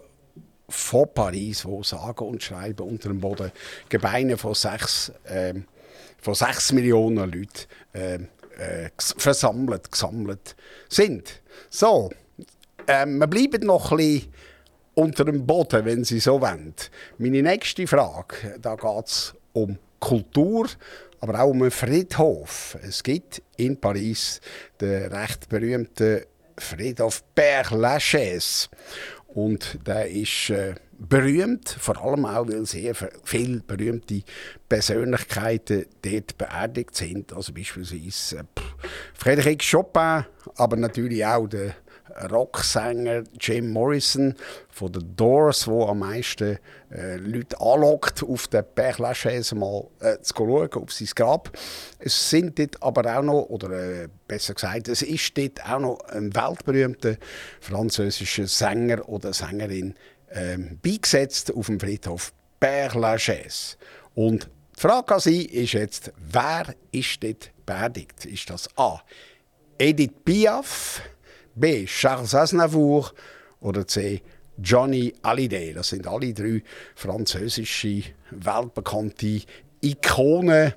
von 0.68 1.08
Paris, 1.12 1.64
wo 1.64 1.82
sagen 1.82 2.24
und 2.26 2.42
schreiben 2.42 2.88
unter 2.88 3.08
dem 3.08 3.20
Boden 3.20 3.52
Gebeine 3.88 4.36
von 4.36 4.54
sechs, 4.54 5.12
äh, 5.24 5.54
von 6.20 6.34
sechs 6.34 6.72
Millionen 6.72 7.30
Leuten 7.30 7.48
äh, 7.92 8.14
äh, 8.14 8.90
versammelt, 8.96 9.92
gesammelt 9.92 10.56
sind. 10.88 11.42
So, 11.68 12.10
äh, 12.86 13.06
wir 13.06 13.26
bleiben 13.26 13.66
noch 13.66 13.90
ein 13.92 13.96
bisschen 13.98 14.33
unter 14.94 15.24
dem 15.24 15.46
Boden, 15.46 15.84
wenn 15.84 16.04
Sie 16.04 16.20
so 16.20 16.40
wollen. 16.40 16.74
Meine 17.18 17.42
nächste 17.42 17.86
Frage, 17.86 18.58
da 18.60 18.76
geht 18.76 19.06
es 19.06 19.34
um 19.52 19.78
Kultur, 19.98 20.68
aber 21.20 21.40
auch 21.40 21.50
um 21.50 21.62
einen 21.62 21.70
Friedhof. 21.70 22.76
Es 22.82 23.02
gibt 23.02 23.42
in 23.56 23.78
Paris 23.80 24.40
den 24.80 25.12
recht 25.12 25.48
berühmten 25.48 26.22
Friedhof 26.58 27.22
Père 27.34 27.74
Lachaise. 27.74 28.68
Und 29.28 29.78
der 29.86 30.08
ist 30.08 30.50
äh, 30.50 30.74
berühmt, 30.98 31.68
vor 31.68 32.00
allem 32.02 32.24
auch, 32.24 32.46
weil 32.46 32.66
sehr 32.66 32.94
viele 33.24 33.60
berühmte 33.60 34.22
Persönlichkeiten 34.68 35.86
dort 36.02 36.38
beerdigt 36.38 36.94
sind. 36.94 37.32
Also 37.32 37.52
beispielsweise 37.52 38.38
äh, 38.38 38.44
Frédéric 39.18 39.68
Chopin, 39.68 40.24
aber 40.56 40.76
natürlich 40.76 41.24
auch 41.24 41.46
der 41.46 41.74
Rocksänger 42.30 43.24
Jim 43.40 43.70
Morrison 43.70 44.34
von 44.70 44.92
den 44.92 45.16
Doors, 45.16 45.64
der 45.66 45.88
am 45.88 45.98
meisten 46.00 46.58
äh, 46.90 47.16
Leute 47.16 47.60
anlockt, 47.60 48.22
auf 48.22 48.48
den 48.48 48.64
Père 48.76 49.00
Lachaise 49.00 49.54
mal 49.54 49.86
äh, 50.00 50.18
zu 50.20 50.34
schauen, 50.36 50.72
auf 50.74 50.92
sein 50.92 51.08
Grab. 51.14 51.50
Es 51.98 52.30
sind 52.30 52.58
dort 52.58 52.82
aber 52.82 53.18
auch 53.18 53.22
noch, 53.22 53.42
oder 53.44 53.70
äh, 53.70 54.08
besser 54.28 54.54
gesagt, 54.54 54.88
es 54.88 55.02
ist 55.02 55.36
dort 55.36 55.64
auch 55.68 55.80
noch 55.80 55.98
ein 56.10 56.34
weltberühmter 56.34 57.16
französischer 57.60 58.46
Sänger 58.46 59.08
oder 59.08 59.32
Sängerin 59.32 59.94
ähm, 60.30 60.78
beigesetzt 60.82 61.54
auf 61.54 61.66
dem 61.66 61.80
Friedhof 61.80 62.32
Père 62.60 62.98
Lachaise. 62.98 63.76
Und 64.14 64.48
Die 64.76 64.80
Frage 64.80 65.14
an 65.14 65.20
Sie 65.20 65.44
ist 65.44 65.72
jetzt, 65.72 66.12
wer 66.16 66.74
ist 66.90 67.22
dort 67.22 67.50
beerdigt? 67.64 68.24
Ist 68.24 68.50
das 68.50 68.68
A. 68.76 69.00
Edith 69.78 70.10
Piaf, 70.24 71.00
B. 71.54 71.86
Charles 71.86 72.34
Aznavour 72.34 73.12
oder 73.60 73.86
C. 73.86 74.22
Johnny 74.58 75.14
Hallyday? 75.22 75.72
Das 75.72 75.88
sind 75.88 76.06
alle 76.06 76.32
drei 76.32 76.62
französische, 76.94 78.02
weltbekannte 78.30 79.42
Ikonen. 79.80 80.74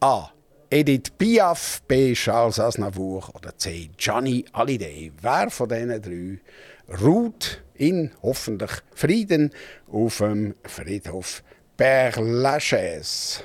A. 0.00 0.30
Edith 0.70 1.10
Piaf, 1.18 1.82
B. 1.86 2.14
Charles 2.14 2.58
Aznavour 2.58 3.30
oder 3.34 3.56
C. 3.56 3.90
Johnny 3.98 4.44
Hallyday. 4.52 5.12
Wer 5.20 5.50
von 5.50 5.68
diesen 5.68 6.02
drei 6.02 6.98
ruht 7.02 7.62
in 7.74 8.10
hoffentlich 8.22 8.72
Frieden 8.94 9.50
auf 9.90 10.18
dem 10.18 10.54
Friedhof 10.64 11.42
Père 11.78 12.20
Lachaise? 12.20 13.44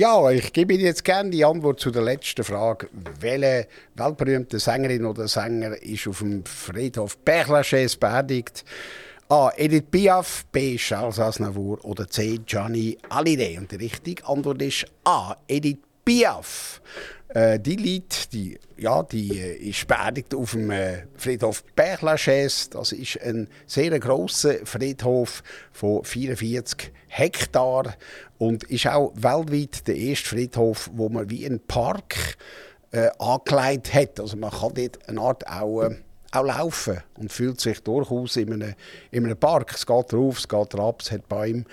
Ja, 0.00 0.30
ich 0.30 0.54
gebe 0.54 0.72
Ihnen 0.72 0.86
jetzt 0.86 1.04
gerne 1.04 1.28
die 1.28 1.44
Antwort 1.44 1.78
zu 1.78 1.90
der 1.90 2.00
letzten 2.00 2.42
Frage. 2.42 2.88
Welche 3.20 3.68
weltberühmte 3.96 4.58
Sängerin 4.58 5.04
oder 5.04 5.28
Sänger 5.28 5.76
ist 5.82 6.08
auf 6.08 6.20
dem 6.20 6.42
Friedhof 6.46 7.18
Père 7.22 7.52
Lachaise 7.52 7.98
beerdigt? 7.98 8.64
A. 9.28 9.50
Edith 9.54 9.84
Piaf, 9.90 10.46
B. 10.52 10.78
Charles 10.78 11.20
Aznavour 11.20 11.84
oder 11.84 12.08
C. 12.08 12.40
Gianni 12.46 12.96
Hallyday. 13.10 13.58
Und 13.58 13.72
die 13.72 13.76
richtige 13.76 14.26
Antwort 14.26 14.62
ist 14.62 14.86
A. 15.04 15.36
Edith 15.46 15.80
Piaf. 16.02 16.80
Äh, 17.28 17.60
die 17.60 17.76
liegt, 17.76 18.32
die, 18.32 18.58
ja, 18.78 19.02
die 19.02 19.38
äh, 19.38 19.68
ist 19.68 19.86
beerdigt 19.86 20.34
auf 20.34 20.52
dem 20.52 20.70
äh, 20.70 21.02
Friedhof 21.18 21.62
Père 21.76 22.02
Lachaise. 22.02 22.70
Das 22.70 22.92
ist 22.92 23.20
ein 23.20 23.48
sehr 23.66 24.00
grosser 24.00 24.64
Friedhof 24.64 25.42
von 25.72 26.02
44 26.04 26.90
Hektar 27.08 27.96
und 28.40 28.64
ist 28.64 28.86
auch 28.86 29.12
weltweit 29.16 29.86
der 29.86 29.96
erste 29.96 30.30
Friedhof, 30.30 30.90
wo 30.94 31.10
man 31.10 31.28
wie 31.28 31.44
einen 31.44 31.60
Park 31.60 32.38
äh, 32.90 33.10
angelegt 33.18 33.92
hat. 33.92 34.18
Also 34.18 34.38
man 34.38 34.50
kann 34.50 34.72
dort 34.74 35.06
eine 35.06 35.20
Art 35.20 35.46
auch, 35.46 35.82
äh, 35.82 35.96
auch 36.32 36.44
laufen 36.44 37.02
und 37.18 37.30
fühlt 37.30 37.60
sich 37.60 37.82
durchaus 37.82 38.36
in 38.36 38.54
einem, 38.54 38.74
in 39.10 39.26
einem 39.26 39.36
Park. 39.36 39.74
Es 39.74 39.84
geht 39.84 40.14
rauf, 40.14 40.38
es 40.38 40.48
geht 40.48 40.74
ab, 40.74 41.02
es 41.02 41.12
hat 41.12 41.28
Bäume. 41.28 41.64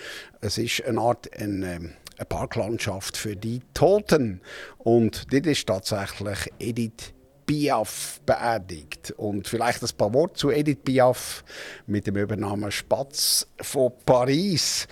Es 0.42 0.58
ist 0.58 0.84
eine 0.84 1.00
Art 1.00 1.30
ein, 1.40 1.64
ähm, 1.64 1.94
eine 2.18 2.26
Parklandschaft 2.26 3.16
für 3.16 3.38
die 3.38 3.62
Toten. 3.74 4.42
Und 4.78 5.32
dort 5.32 5.46
ist 5.46 5.68
tatsächlich 5.68 6.52
Edith 6.60 7.14
Piaf 7.46 8.20
beerdigt. 8.26 9.12
Und 9.12 9.48
vielleicht 9.48 9.82
ein 9.82 9.98
paar 9.98 10.14
Worte 10.14 10.34
zu 10.34 10.52
Edith 10.52 10.80
Piaf 10.84 11.46
mit 11.86 12.06
dem 12.06 12.18
Übernamen 12.18 12.72
Spatz 12.72 13.48
von 13.62 13.94
Paris. 14.06 14.86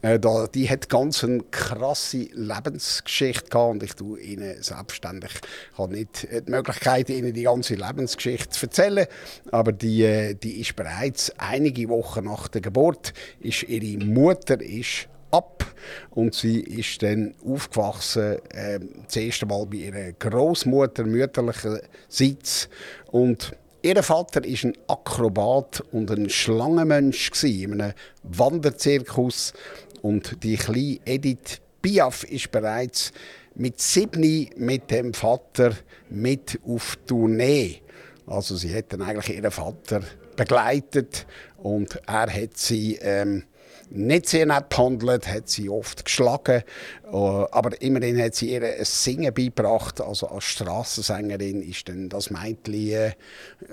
Äh, 0.00 0.20
da, 0.20 0.46
die 0.46 0.68
hat 0.70 0.88
ganz 0.88 1.24
eine 1.24 1.42
krasse 1.50 2.28
Lebensgeschichte 2.32 3.50
gehabt 3.50 3.70
und 3.70 3.82
ich 3.82 3.94
tue 3.94 4.20
Ihnen 4.20 4.62
selbstständig, 4.62 5.32
habe 5.76 5.94
nicht 5.94 6.28
die 6.30 6.50
Möglichkeit, 6.50 7.10
Ihnen 7.10 7.32
die 7.32 7.42
ganze 7.42 7.74
Lebensgeschichte 7.74 8.50
zu 8.50 8.66
erzählen, 8.66 9.06
aber 9.50 9.72
die, 9.72 10.04
äh, 10.04 10.34
die 10.34 10.60
ist 10.60 10.76
bereits 10.76 11.32
einige 11.38 11.88
Wochen 11.88 12.24
nach 12.24 12.46
der 12.46 12.60
Geburt, 12.60 13.12
ist 13.40 13.64
ihre 13.64 14.04
Mutter 14.04 14.60
ist 14.60 15.08
ab 15.32 15.66
und 16.10 16.34
sie 16.34 16.60
ist 16.60 17.02
dann 17.02 17.34
aufgewachsen, 17.44 18.38
äh, 18.50 18.78
das 19.06 19.16
erste 19.16 19.46
Mal 19.46 19.66
bei 19.66 19.76
ihrer 19.78 20.12
Großmutter 20.12 21.04
mütterlicherseits 21.04 22.68
und 23.10 23.52
Ihr 23.80 24.02
Vater 24.02 24.42
war 24.42 24.64
ein 24.64 24.72
Akrobat 24.88 25.84
und 25.92 26.10
ein 26.10 26.28
Schlangenmensch 26.28 27.30
in 27.44 27.80
einem 27.80 27.94
Wanderzirkus 28.24 29.52
und 30.02 30.42
die 30.42 30.56
kleine 30.56 30.98
Edith 31.04 31.60
Piaf 31.82 32.24
ist 32.24 32.50
bereits 32.50 33.12
mit 33.54 33.80
sieben 33.80 34.48
mit 34.56 34.90
dem 34.90 35.14
Vater 35.14 35.72
mit 36.10 36.58
auf 36.66 36.96
Tournee. 37.06 37.82
Also 38.26 38.56
sie 38.56 38.74
hat 38.74 38.92
dann 38.92 39.02
eigentlich 39.02 39.36
ihren 39.36 39.50
Vater 39.50 40.02
begleitet 40.36 41.26
und 41.56 42.00
er 42.06 42.32
hat 42.32 42.56
sie 42.56 42.96
ähm, 43.00 43.44
nicht 43.90 44.28
sehr 44.28 44.46
nett 44.46 44.68
behandelt, 44.68 45.26
hat 45.28 45.48
sie 45.48 45.68
oft 45.68 46.04
geschlagen, 46.04 46.62
äh, 47.04 47.16
aber 47.16 47.80
immerhin 47.80 48.22
hat 48.22 48.34
sie 48.34 48.52
ihr 48.52 48.62
ein 48.62 48.84
Singen 48.84 49.32
beigebracht. 49.32 50.00
Also 50.00 50.28
als 50.28 50.44
Straßensängerin 50.44 51.62
ist 51.62 51.88
dann 51.88 52.08
das 52.08 52.30
Mädchen, 52.30 52.74
äh, 52.76 53.12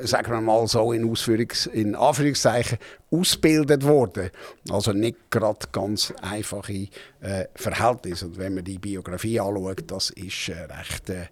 sagen 0.02 0.32
wir 0.32 0.42
mal 0.42 0.68
so 0.68 0.92
in, 0.94 1.10
Ausführungs-, 1.10 1.70
in 1.70 1.96
Anführungszeichen, 1.96 2.78
ausgebildet 3.12 3.84
worden. 3.84 4.32
Also 4.70 4.94
nicht 4.94 5.18
gerade 5.32 5.68
ganz 5.72 6.14
einfache 6.22 6.88
äh, 7.22 7.46
Verhältnisse. 7.56 8.28
Und 8.28 8.38
wenn 8.38 8.56
man 8.56 8.64
die 8.64 8.78
Biografie 8.78 9.40
anschaut, 9.40 9.84
das 9.88 10.10
ist 10.12 10.50
äh, 10.50 10.64
recht, 10.64 11.10
äh, 11.10 11.28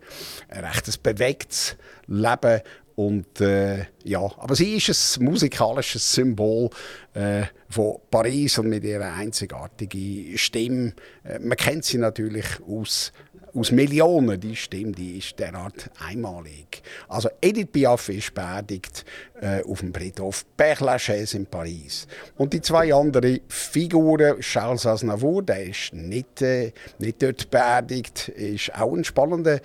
ein 0.49 0.65
recht 0.65 1.03
bewegtes 1.03 1.75
Leben 2.07 2.61
und 2.95 3.41
äh, 3.41 3.85
ja, 4.03 4.19
aber 4.19 4.55
sie 4.55 4.75
ist 4.75 5.17
ein 5.17 5.25
musikalisches 5.25 6.13
Symbol 6.13 6.69
äh, 7.13 7.43
von 7.69 7.97
Paris 8.11 8.59
und 8.59 8.69
mit 8.69 8.83
ihrer 8.83 9.13
einzigartigen 9.13 10.37
Stimme. 10.37 10.93
Äh, 11.23 11.39
man 11.39 11.57
kennt 11.57 11.85
sie 11.85 11.97
natürlich 11.97 12.45
aus 12.67 13.11
aus 13.55 13.71
Millionen, 13.71 14.39
die 14.39 14.55
Stimme, 14.55 14.91
die 14.91 15.17
ist 15.17 15.37
derart 15.37 15.89
einmalig. 15.99 16.81
Also 17.07 17.29
Edith 17.41 17.67
Piaf 17.71 18.09
ist 18.09 18.33
beerdigt 18.33 19.05
äh, 19.39 19.63
auf 19.63 19.79
dem 19.79 19.93
Friedhof 19.93 20.45
Père 20.57 20.83
Lachaise 20.83 21.37
in 21.37 21.45
Paris. 21.45 22.07
Und 22.35 22.53
die 22.53 22.61
zwei 22.61 22.93
anderen 22.93 23.39
Figuren, 23.47 24.39
Charles 24.39 24.85
Aznavour, 24.85 25.43
der 25.43 25.65
ist 25.65 25.93
nicht, 25.93 26.41
äh, 26.41 26.71
nicht 26.97 27.21
dort 27.21 27.51
beerdigt, 27.51 28.29
ist 28.29 28.73
auch 28.75 28.93
ein 28.93 29.03
spannender 29.03 29.59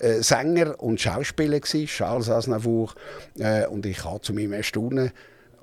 äh, 0.00 0.22
Sänger 0.22 0.80
und 0.82 1.00
Schauspieler 1.00 1.60
gewesen, 1.60 1.86
Charles 1.86 2.30
Aznavour. 2.30 2.94
Äh, 3.38 3.66
und 3.66 3.84
ich 3.84 4.04
habe 4.04 4.20
zu 4.22 4.32
meinem 4.32 4.54
Erstaunen 4.54 5.12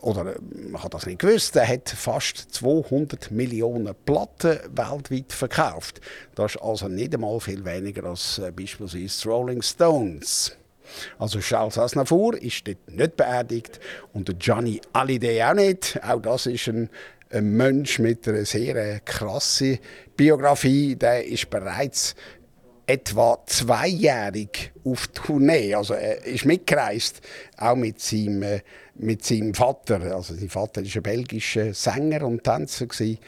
oder 0.02 0.36
man 0.70 0.84
hat 0.84 0.94
das 0.94 1.06
nicht 1.06 1.20
gewusst, 1.20 1.56
er 1.56 1.68
hat 1.68 1.90
fast 1.90 2.54
200 2.54 3.32
Millionen 3.32 3.94
Platten 4.06 4.60
weltweit 4.76 5.32
verkauft. 5.32 6.02
Das 6.36 6.56
ist 6.56 6.62
also 6.62 6.88
nicht 6.88 7.14
einmal 7.14 7.40
viel 7.40 7.64
weniger 7.64 8.06
als 8.06 8.40
äh, 8.40 8.52
beispielsweise 8.52 9.30
Rolling 9.30 9.62
Stones. 9.62 10.56
Also 11.20 11.40
Charles 11.40 11.78
Aznavour 11.78 12.42
ist 12.42 12.68
dort 12.68 12.90
nicht 12.90 13.16
beerdigt 13.16 13.80
und 14.14 14.28
der 14.28 14.36
Johnny 14.36 14.82
Hallyday 14.94 15.44
auch 15.44 15.54
nicht. 15.54 16.00
Auch 16.04 16.22
das 16.22 16.48
ist 16.48 16.68
ein, 16.68 16.90
ein 17.30 17.52
Mensch 17.52 18.00
mit 18.00 18.28
einer 18.28 18.46
sehr 18.46 18.76
äh, 18.76 19.00
krassen 19.06 19.80
Biografie. 20.18 20.96
Der 20.96 21.26
ist 21.26 21.50
bereits 21.50 22.16
etwa 22.92 23.38
zweijährig 23.46 24.74
auf 24.84 25.08
Tournee. 25.08 25.74
Also 25.74 25.94
er 25.94 26.26
ist 26.26 26.46
mitgereist, 26.46 27.22
auch 27.58 27.76
mit 27.76 28.02
seinem, 28.02 28.44
äh, 28.44 28.62
mit 28.96 29.24
seinem 29.24 29.54
Vater. 29.54 30.02
Also 30.14 30.34
sein 30.34 30.50
Vater 30.50 30.82
war 30.82 30.92
ein 30.94 31.04
belgischer 31.04 31.74
Sänger 31.74 32.26
und 32.26 32.44
Tänzer 32.44 32.88
gewesen. 32.88 33.20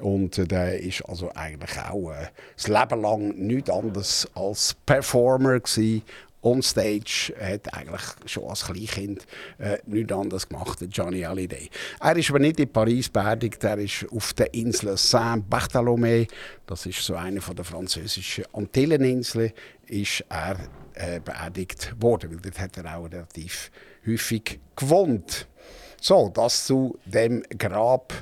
und 0.00 0.38
äh, 0.38 0.46
der 0.46 0.80
ist 0.80 1.02
also 1.02 1.30
eigentlich 1.34 1.78
auch 1.78 2.12
äh, 2.12 2.28
das 2.56 2.68
Leben 2.68 3.02
lang 3.02 3.28
nichts 3.36 3.68
anderes 3.68 4.28
als 4.34 4.74
Performer 4.86 5.60
gewesen 5.60 6.02
on 6.42 6.62
stage 6.62 7.34
hat 7.38 7.72
eigentlich 7.74 8.02
schon 8.26 8.48
als 8.48 8.64
Kleinkind 8.64 9.26
äh, 9.58 9.78
nichts 9.86 10.12
anderes 10.12 10.48
gemacht, 10.48 10.78
Johnny 10.90 11.20
Hallyday. 11.20 11.68
Er 12.00 12.16
ist 12.16 12.30
aber 12.30 12.38
nicht 12.38 12.60
in 12.60 12.72
Paris 12.72 13.08
beerdigt, 13.08 13.62
er 13.64 13.78
ist 13.78 14.06
auf 14.10 14.32
der 14.34 14.52
Insel 14.54 14.96
Saint-Barthélemy, 14.96 16.28
das 16.66 16.86
ist 16.86 17.02
so 17.02 17.14
eine 17.14 17.40
von 17.40 17.56
der 17.56 17.64
französischen 17.64 18.44
Antilleninseln, 18.52 19.52
ist 19.86 20.24
er 20.28 20.56
äh, 20.94 21.20
beerdigt 21.20 21.94
worden, 22.00 22.30
weil 22.30 22.40
dort 22.40 22.58
hat 22.58 22.76
er 22.76 22.96
auch 22.96 23.04
relativ 23.04 23.70
häufig 24.06 24.60
gewohnt. 24.76 25.46
So, 26.00 26.30
das 26.32 26.66
zu 26.66 26.98
dem 27.04 27.42
Grab 27.58 28.12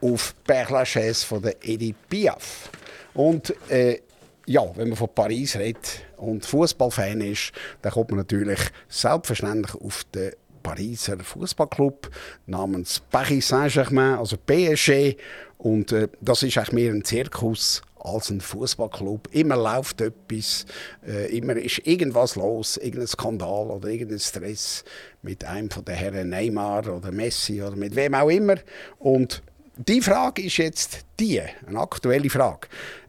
auf 0.00 0.34
Père 0.46 0.72
Lachaise 0.72 1.24
von 1.24 1.42
der 1.42 1.56
Edith 1.62 1.94
Piaf. 2.08 2.70
Und 3.14 3.54
äh, 3.70 4.00
ja, 4.48 4.62
wenn 4.76 4.88
man 4.88 4.96
von 4.96 5.10
Paris 5.14 5.56
redet 5.56 6.00
und 6.16 6.46
Fußballfan 6.46 7.20
ist, 7.20 7.52
dann 7.82 7.92
kommt 7.92 8.10
man 8.10 8.18
natürlich 8.18 8.58
selbstverständlich 8.88 9.74
auf 9.74 10.04
den 10.14 10.32
Pariser 10.62 11.18
Fußballclub 11.18 12.10
namens 12.46 13.00
Paris 13.10 13.48
Saint-Germain, 13.48 14.18
also 14.18 14.36
PSG. 14.36 15.16
Und 15.58 15.92
äh, 15.92 16.08
das 16.20 16.42
ist 16.42 16.56
eigentlich 16.56 16.72
mehr 16.72 16.92
ein 16.92 17.04
Zirkus 17.04 17.82
als 18.00 18.30
ein 18.30 18.40
Fußballclub. 18.40 19.28
Immer 19.32 19.56
läuft 19.56 20.00
etwas, 20.00 20.64
äh, 21.06 21.36
immer 21.36 21.56
ist 21.56 21.86
irgendwas 21.86 22.36
los, 22.36 22.78
irgendein 22.78 23.08
Skandal 23.08 23.70
oder 23.70 23.88
irgendein 23.88 24.18
Stress 24.18 24.82
mit 25.22 25.44
einem 25.44 25.70
von 25.70 25.84
den 25.84 25.94
Herren 25.94 26.30
Neymar 26.30 26.88
oder 26.88 27.12
Messi 27.12 27.62
oder 27.62 27.76
mit 27.76 27.94
wem 27.94 28.14
auch 28.14 28.30
immer. 28.30 28.56
Und 28.98 29.42
die 29.76 30.00
Frage 30.00 30.42
ist 30.42 30.56
jetzt 30.56 31.00
die, 31.20 31.40
eine 31.40 31.78
aktuelle 31.78 32.30
Frage. 32.30 32.66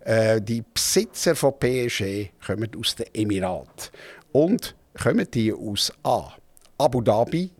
Äh, 0.09 0.41
die 0.41 0.63
Besitzer 0.73 1.35
von 1.35 1.53
PSG 1.59 2.31
kommen 2.43 2.71
aus 2.79 2.95
den 2.95 3.05
Emiraten. 3.13 3.91
Und 4.31 4.75
kommen 4.99 5.29
die 5.29 5.53
aus 5.53 5.93
A. 6.01 6.33
Abu 6.79 7.01
Dhabi, 7.01 7.51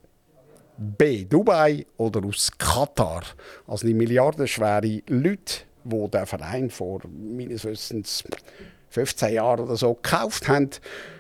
B. 0.76 1.26
Dubai 1.26 1.86
oder 1.97 2.26
aus 2.26 2.50
Katar. 2.58 3.22
Also 3.68 3.86
die 3.86 3.93
milliardenschwere 3.93 5.04
Leute, 5.10 5.60
die 5.84 6.10
den 6.10 6.26
Verein 6.26 6.72
vor 6.72 7.02
meines 7.08 7.66
Wissens 7.66 8.24
15 8.89 9.34
Jahren 9.34 9.66
oder 9.66 9.76
so 9.76 9.93
gekauft 9.93 10.47
haben, 10.47 10.72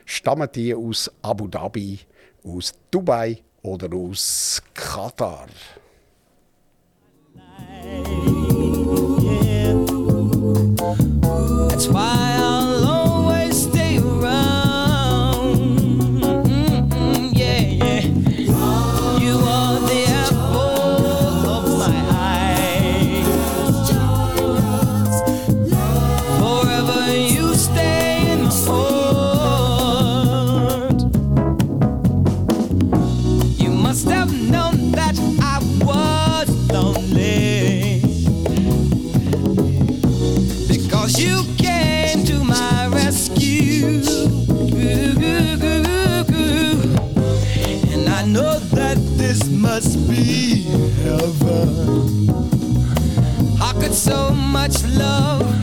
stammen 0.05 0.49
die 0.51 0.73
aus 0.73 1.11
Abu 1.21 1.47
Dhabi, 1.47 1.99
aus 2.43 2.73
Dubai 2.89 3.37
oder 3.61 3.95
aus 3.95 4.63
Katar. 4.73 5.45
That's 10.79 11.89
why 11.89 12.37
I'll 12.39 12.58
much 54.69 54.83
love 54.99 55.58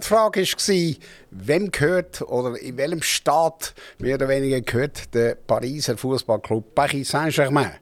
Die 0.00 0.06
Frage 0.06 0.42
war, 0.42 0.96
wem 1.30 1.70
gehört 1.72 2.22
oder 2.22 2.56
in 2.60 2.76
welchem 2.76 3.02
Staat 3.02 3.74
mehr 3.98 4.14
oder 4.14 4.28
weniger 4.28 4.60
gehört 4.60 5.12
der 5.14 5.34
Pariser 5.34 5.96
Fußballclub 5.96 6.74
Paris 6.74 7.08
Saint-Germain? 7.10 7.72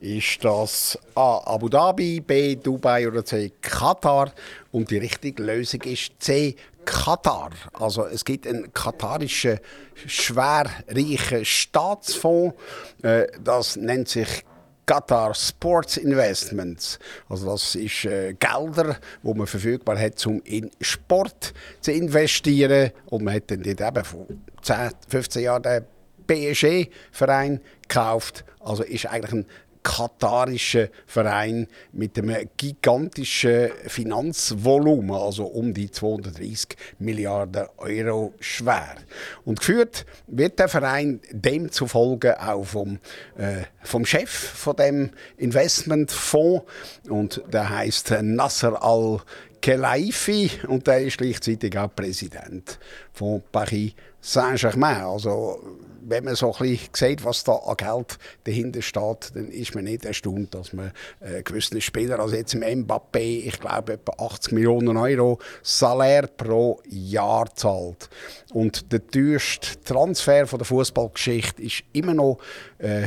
Ist 0.00 0.44
das 0.44 0.98
A. 1.14 1.38
Abu 1.44 1.68
Dhabi, 1.68 2.20
B. 2.20 2.56
Dubai 2.56 3.08
oder 3.08 3.24
C. 3.24 3.52
Katar? 3.60 4.32
Und 4.70 4.90
die 4.90 4.98
richtige 4.98 5.42
Lösung 5.42 5.82
ist 5.82 6.12
C. 6.18 6.56
Katar. 6.84 7.50
Also 7.72 8.06
es 8.06 8.24
gibt 8.24 8.46
einen 8.46 8.72
katarischen 8.72 9.58
schwerreichen 10.06 11.44
Staatsfonds. 11.44 12.56
Äh, 13.02 13.28
das 13.42 13.76
nennt 13.76 14.08
sich 14.08 14.44
Qatar 14.86 15.34
Sports 15.34 15.96
Investments. 15.96 16.98
Also 17.28 17.52
das 17.52 17.74
ist 17.74 18.04
äh, 18.04 18.34
Gelder, 18.34 18.96
wo 19.22 19.34
man 19.34 19.46
verfügbar 19.46 19.98
hat, 19.98 20.24
um 20.26 20.40
in 20.44 20.70
Sport 20.80 21.54
zu 21.80 21.92
investieren. 21.92 22.90
Und 23.06 23.24
man 23.24 23.34
hat 23.34 23.50
dann 23.50 23.62
dort 23.62 23.80
eben 23.80 24.04
vor 24.04 24.26
10, 24.62 24.90
15 25.08 25.42
Jahren 25.42 25.62
den 25.62 25.84
PSG-Verein 26.26 27.60
gekauft. 27.82 28.44
Also 28.60 28.82
ist 28.82 29.06
eigentlich 29.06 29.32
ein 29.32 29.46
katarischen 29.82 30.88
Verein 31.06 31.66
mit 31.92 32.18
einem 32.18 32.48
gigantischen 32.56 33.70
Finanzvolumen, 33.86 35.16
also 35.16 35.44
um 35.44 35.74
die 35.74 35.90
230 35.90 36.76
Milliarden 36.98 37.66
Euro 37.78 38.34
schwer. 38.40 38.96
Und 39.44 39.60
geführt 39.60 40.06
wird 40.26 40.58
der 40.58 40.68
Verein 40.68 41.20
demzufolge 41.30 42.40
auch 42.40 42.64
vom, 42.64 42.98
äh, 43.36 43.62
vom 43.82 44.06
Chef 44.06 44.30
von 44.30 44.76
dem 44.76 45.10
Investmentfonds 45.36 46.64
und 47.08 47.42
der 47.52 47.68
heißt 47.68 48.14
Nasser 48.22 48.82
al 48.82 49.20
Khelaifi 49.62 50.50
und 50.66 50.86
der 50.88 51.02
ist 51.02 51.18
gleichzeitig 51.18 51.78
auch 51.78 51.94
Präsident 51.94 52.78
von 53.12 53.42
Paris 53.52 53.92
Saint-Germain. 54.20 55.02
Also 55.02 55.60
wenn 56.06 56.24
man 56.24 56.34
so 56.34 56.52
ein 56.52 56.58
bisschen 56.58 56.88
sieht, 56.92 57.24
was 57.24 57.44
da 57.44 57.52
an 57.52 57.76
Geld 57.76 58.18
dahinter 58.44 58.82
steht, 58.82 59.34
dann 59.34 59.48
ist 59.48 59.74
man 59.74 59.84
nicht 59.84 60.04
erstaunt, 60.04 60.54
dass 60.54 60.72
man 60.72 60.92
äh, 61.20 61.42
gewisse 61.42 61.80
Spieler, 61.80 62.18
also 62.20 62.36
jetzt 62.36 62.54
im 62.54 62.62
Mbappé, 62.62 63.46
ich 63.46 63.60
glaube 63.60 63.94
etwa 63.94 64.12
80 64.24 64.52
Millionen 64.52 64.96
Euro 64.96 65.38
Salär 65.62 66.26
pro 66.26 66.80
Jahr 66.88 67.54
zahlt. 67.54 68.08
Und 68.52 68.92
der 68.92 69.06
teuerste 69.06 69.80
Transfer 69.82 70.46
von 70.46 70.58
der 70.58 70.66
Fußballgeschichte 70.66 71.62
ist 71.62 71.84
immer 71.92 72.14
noch, 72.14 72.38
äh, 72.82 73.06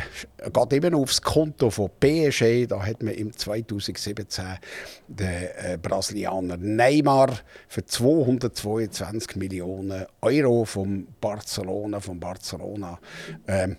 geht 0.51 0.91
noch 0.91 1.01
aufs 1.01 1.21
Konto 1.21 1.69
von 1.69 1.89
PSG. 1.99 2.65
Da 2.67 2.85
hat 2.85 3.03
man 3.03 3.13
im 3.13 3.35
2017 3.35 4.45
den 5.07 5.27
äh, 5.27 5.77
Brasilianer 5.81 6.57
Neymar 6.57 7.39
für 7.67 7.85
222 7.85 9.35
Millionen 9.35 10.05
Euro 10.21 10.65
vom 10.65 11.07
Barcelona, 11.19 11.99
vom 11.99 12.19
Barcelona 12.19 12.99
ähm, 13.47 13.77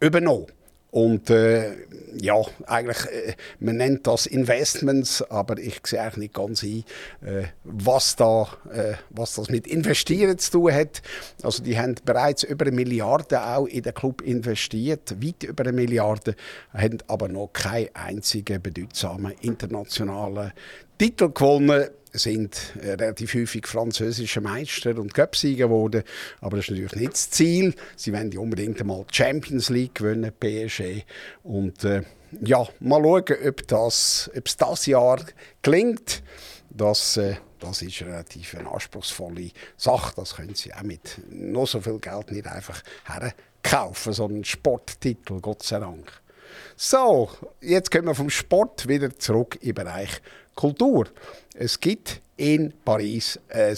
übernommen. 0.00 0.46
Und 0.90 1.28
äh, 1.28 1.76
ja, 2.16 2.34
eigentlich, 2.66 3.04
äh, 3.06 3.34
man 3.60 3.76
nennt 3.76 4.06
das 4.06 4.24
Investments, 4.24 5.22
aber 5.30 5.58
ich 5.58 5.80
sehe 5.86 6.00
eigentlich 6.00 6.16
nicht 6.16 6.34
ganz 6.34 6.62
ein, 6.62 6.84
äh, 7.20 7.44
was, 7.64 8.16
da, 8.16 8.48
äh, 8.72 8.94
was 9.10 9.34
das 9.34 9.50
mit 9.50 9.66
Investieren 9.66 10.38
zu 10.38 10.52
tun 10.52 10.72
hat. 10.72 11.02
Also 11.42 11.62
die 11.62 11.78
haben 11.78 11.94
bereits 12.06 12.42
über 12.42 12.64
eine 12.64 12.74
Milliarde 12.74 13.42
auch 13.42 13.66
in 13.66 13.82
den 13.82 13.92
Club 13.92 14.22
investiert, 14.22 15.22
weit 15.22 15.42
über 15.42 15.64
eine 15.64 15.72
Milliarde, 15.72 16.34
haben 16.72 16.98
aber 17.06 17.28
noch 17.28 17.52
keinen 17.52 17.94
einzigen 17.94 18.62
bedeutsamen 18.62 19.32
internationalen 19.42 20.52
Titel 20.96 21.28
gewonnen 21.28 21.88
sind 22.18 22.74
äh, 22.80 22.92
relativ 22.92 23.34
häufig 23.34 23.66
französische 23.66 24.40
Meister 24.40 24.98
und 24.98 25.14
Cupsieger 25.14 25.68
geworden. 25.68 26.02
Aber 26.40 26.56
das 26.56 26.66
ist 26.66 26.70
natürlich 26.70 26.96
nicht 26.96 27.12
das 27.12 27.30
Ziel. 27.30 27.74
Sie 27.96 28.12
wollen 28.12 28.30
ja 28.32 28.40
unbedingt 28.40 28.80
einmal 28.80 29.04
die 29.10 29.14
Champions 29.14 29.70
League 29.70 29.96
gewinnen, 29.96 30.32
PSG. 30.38 31.04
Und 31.42 31.84
äh, 31.84 32.02
ja, 32.40 32.66
mal 32.80 33.02
schauen, 33.02 33.36
ob, 33.46 33.66
das, 33.66 34.30
ob 34.36 34.46
es 34.46 34.56
das 34.56 34.86
Jahr 34.86 35.20
gelingt. 35.62 36.22
Das, 36.70 37.16
äh, 37.16 37.36
das 37.58 37.82
ist 37.82 38.02
relativ 38.02 38.54
eine 38.54 38.70
anspruchsvolle 38.70 39.50
Sache. 39.76 40.12
Das 40.16 40.36
können 40.36 40.54
Sie 40.54 40.72
auch 40.74 40.82
mit 40.82 41.20
noch 41.30 41.66
so 41.66 41.80
viel 41.80 41.98
Geld 41.98 42.30
nicht 42.30 42.46
einfach 42.46 42.82
herkaufen, 43.04 44.12
so 44.12 44.26
einen 44.26 44.44
Sporttitel, 44.44 45.40
Gott 45.40 45.62
sei 45.62 45.80
Dank. 45.80 46.12
So, 46.76 47.30
jetzt 47.60 47.90
kommen 47.90 48.06
wir 48.06 48.14
vom 48.14 48.30
Sport 48.30 48.88
wieder 48.88 49.16
zurück 49.18 49.58
im 49.62 49.74
Bereich 49.74 50.20
Kultur. 50.58 51.06
Es 51.54 51.78
gibt 51.78 52.20
in 52.36 52.74
Paris 52.84 53.38
ein 53.48 53.76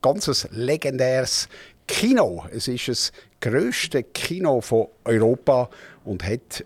ganzes 0.00 0.46
legendäres 0.52 1.48
Kino. 1.88 2.46
Es 2.52 2.68
ist 2.68 2.86
das 2.86 3.10
größte 3.40 4.04
Kino 4.04 4.60
von 4.60 4.86
Europa 5.04 5.68
und 6.04 6.22
hat 6.22 6.64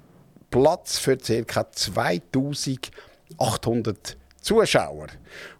Platz 0.51 0.99
für 0.99 1.17
ca. 1.17 1.73
2800 1.73 4.19
Zuschauer. 4.43 5.07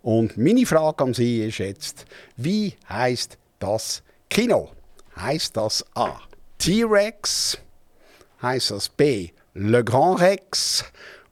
Und 0.03 0.37
meine 0.37 0.67
Frage 0.67 1.03
an 1.03 1.15
Sie 1.15 1.47
ist 1.47 1.57
jetzt, 1.57 2.05
wie 2.37 2.77
heißt 2.87 3.39
das 3.59 4.03
Kino? 4.29 4.73
Heißt 5.17 5.57
das 5.57 5.83
A. 5.95 6.21
T-Rex? 6.59 7.57
Heißt 8.43 8.71
das 8.71 8.91
B. 8.91 9.31
Le 9.55 9.83
Grand 9.83 10.21
Rex? 10.21 10.85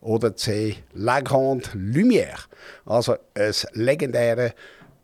Oder 0.02 0.36
C. 0.36 0.76
La 0.92 1.20
Grande 1.20 1.68
Lumière. 1.74 2.46
Also 2.84 3.16
ein 3.34 3.52
legendäres 3.72 4.52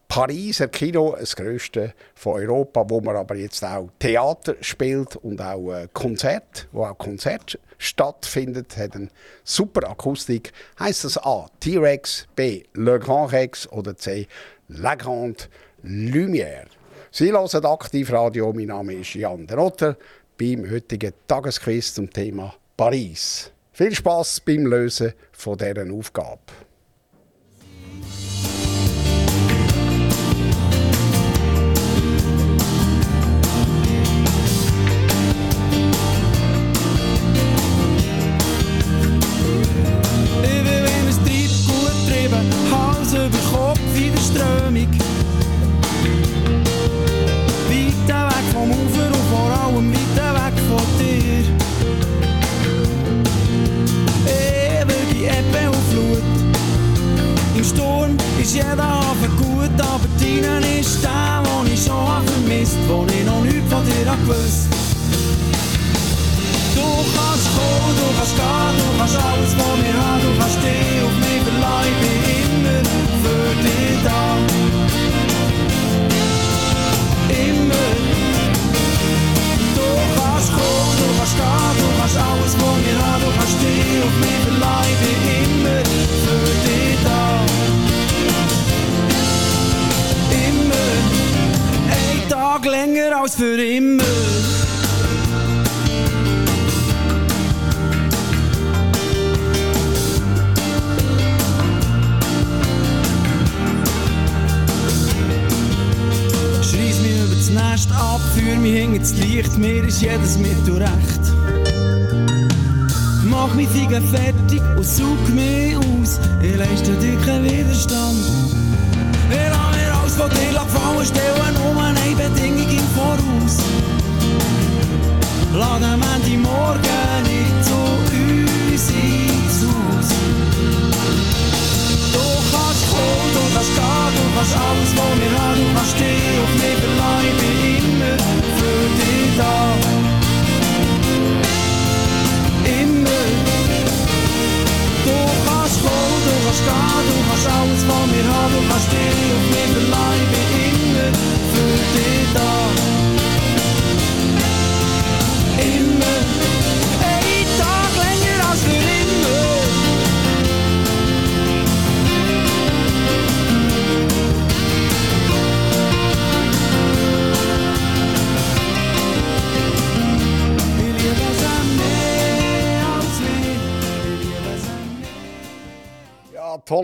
Pariser 0.08 0.68
Kino, 0.68 1.14
das 1.18 1.36
grösste 1.36 1.92
von 2.14 2.40
Europa, 2.40 2.84
wo 2.88 3.00
man 3.00 3.14
aber 3.16 3.36
jetzt 3.36 3.62
auch 3.62 3.90
Theater 3.98 4.56
spielt 4.62 5.16
und 5.16 5.40
auch 5.40 5.70
äh, 5.72 5.86
Konzert, 5.92 6.66
wo 6.72 6.84
auch 6.84 6.96
Konzert 6.96 7.58
stattfindet, 7.76 8.76
hat 8.78 8.96
eine 8.96 9.08
super 9.44 9.88
Akustik. 9.88 10.52
Heißt 10.80 11.04
das 11.04 11.18
A. 11.18 11.46
T-Rex, 11.60 12.26
B. 12.34 12.64
Le 12.72 12.98
Grand 12.98 13.32
Rex 13.32 13.70
oder 13.70 13.96
C. 13.96 14.26
La 14.68 14.94
Grande 14.94 15.44
Lumière. 15.84 16.66
Sie 17.10 17.30
hören 17.30 17.64
aktiv 17.66 18.10
Radio. 18.10 18.52
Mein 18.52 18.66
Name 18.66 18.94
ist 18.94 19.14
Jan 19.14 19.46
Derotter 19.46 19.96
beim 20.38 20.70
heutigen 20.70 21.12
Tagesquiz 21.26 21.94
zum 21.94 22.10
Thema 22.10 22.54
Paris. 22.76 23.52
Viel 23.78 23.94
Spaß 23.94 24.40
beim 24.40 24.66
Lösen 24.66 25.12
von 25.30 25.56
dieser 25.56 25.88
Aufgabe. 25.92 26.40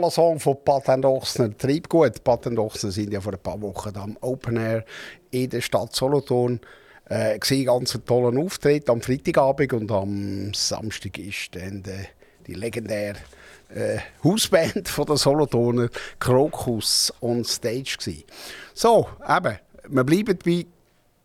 Toller 0.05 0.11
Song 0.11 0.41
von 0.41 0.57
Patent 0.65 1.05
Ochsner. 1.05 1.57
Treibgut. 1.57 2.23
Patent 2.25 2.59
Ochsner 2.59 2.91
sind 2.91 3.13
ja 3.13 3.21
vor 3.21 3.33
ein 3.33 3.39
paar 3.39 3.61
Wochen 3.61 3.97
am 3.97 4.17
Open 4.21 4.57
Air 4.57 4.85
in 5.31 5.49
der 5.49 5.61
Stadt 5.61 5.95
Solothurn. 5.95 6.61
Äh, 7.07 7.39
gesehen, 7.39 7.67
ganz 7.67 7.95
einen 7.95 8.05
tollen 8.05 8.39
Auftritt 8.39 8.89
am 8.89 9.01
Freitagabend 9.01 9.73
und 9.75 9.93
am 9.93 10.55
Samstag 10.55 11.19
ist 11.19 11.55
dann 11.55 11.83
die, 11.83 12.07
die 12.47 12.55
legendäre 12.55 13.17
äh, 13.75 13.99
Hausband 14.23 14.89
von 14.89 15.07
der 15.07 15.17
Solothurner 15.17 15.89
Krokus 16.19 17.13
on 17.21 17.45
Stage 17.45 17.97
gewesen. 17.99 18.25
So, 18.73 19.07
eben, 19.29 19.59
wir 19.89 20.05
bleiben 20.05 20.39
bei 20.45 20.67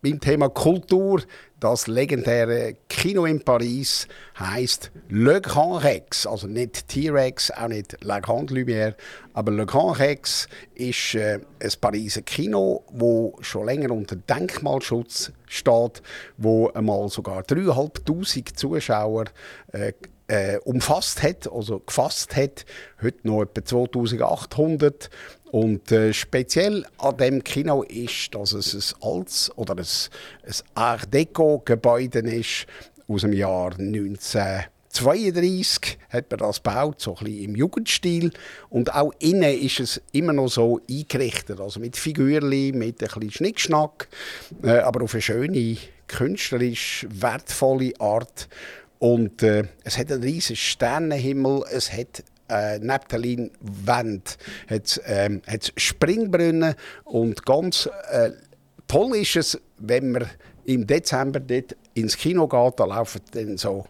beim 0.02 0.20
Thema 0.20 0.50
Kultur. 0.50 1.22
Das 1.60 1.88
legendäre 1.88 2.78
Kino 2.88 3.26
in 3.26 3.44
Paris 3.44 4.08
heißt 4.40 4.92
Le 5.10 5.42
Grand 5.42 5.84
Rex, 5.84 6.26
also 6.26 6.48
nicht 6.48 6.88
T-Rex, 6.88 7.52
auch 7.52 7.68
nicht 7.68 7.98
La 8.02 8.22
Grande 8.22 8.54
Lumière, 8.54 8.96
aber 9.34 9.52
Le 9.52 9.66
Grand 9.66 10.00
Rex 10.00 10.48
ist 10.76 11.16
äh, 11.16 11.40
ein 11.62 11.72
Pariser 11.82 12.22
Kino, 12.22 12.86
wo 12.92 13.38
schon 13.42 13.66
länger 13.66 13.92
unter 13.92 14.16
Denkmalschutz 14.16 15.34
steht, 15.48 16.02
wo 16.38 16.70
einmal 16.70 17.10
sogar 17.10 17.42
3'500 17.42 18.56
Zuschauer 18.56 19.26
äh, 19.74 19.92
äh, 20.30 20.60
umfasst 20.60 21.24
hat, 21.24 21.52
also 21.52 21.80
gefasst 21.80 22.36
hat. 22.36 22.66
Heute 23.02 23.28
noch 23.28 23.42
etwa 23.42 23.66
2800 23.66 25.10
und 25.52 25.92
äh, 25.92 26.14
speziell 26.14 26.86
an 27.00 27.18
dem 27.18 27.44
Kino 27.44 27.82
ist, 27.84 28.34
dass 28.36 28.54
es 28.54 28.76
ein 28.76 28.84
altes 29.02 29.52
oder 29.58 29.76
ein, 29.76 29.80
ein 29.80 30.54
Art 30.76 31.12
Deco-Gebäude 31.14 32.20
ist 32.20 32.68
aus 33.08 33.22
dem 33.22 33.34
Jahr 33.34 33.72
1932 33.80 35.98
hat 36.10 36.30
man 36.30 36.38
das 36.38 36.62
gebaut, 36.62 37.02
so 37.02 37.16
ein 37.16 37.26
bisschen 37.26 37.44
im 37.44 37.56
Jugendstil. 37.56 38.32
Und 38.70 38.94
auch 38.94 39.12
innen 39.18 39.60
ist 39.60 39.80
es 39.80 40.00
immer 40.12 40.34
noch 40.34 40.50
so 40.50 40.82
eingerichtet, 40.88 41.60
also 41.60 41.80
mit 41.80 41.98
Figürchen, 41.98 42.78
mit 42.78 43.02
ein 43.02 43.08
bisschen 43.08 43.32
Schnickschnack, 43.32 44.08
äh, 44.64 44.78
aber 44.78 45.04
auf 45.04 45.14
eine 45.14 45.24
schöne, 45.24 45.78
künstlerisch 46.08 47.08
wertvolle 47.10 47.94
Art. 48.00 48.48
Und 49.00 49.42
äh, 49.42 49.64
es 49.84 49.98
hat 49.98 50.12
einen 50.12 50.22
riesigen 50.22 50.58
Sternenhimmel, 50.58 51.64
es 51.72 51.92
hat 51.92 52.24
äh, 52.50 52.80
neben 52.80 53.04
der 53.10 53.20
hat 54.70 55.02
ähm, 55.06 55.42
Springbrunnen 55.78 56.76
und 57.06 57.46
ganz 57.46 57.90
äh, 58.12 58.32
toll 58.88 59.16
ist 59.18 59.36
es, 59.36 59.62
wenn 59.78 60.12
man 60.12 60.30
im 60.66 60.86
Dezember 60.86 61.40
dort 61.40 61.76
ins 61.94 62.18
Kino 62.18 62.48
geht, 62.48 62.80
da 62.80 62.86
laufen 62.86 63.22
dann 63.32 63.58
so 63.58 63.86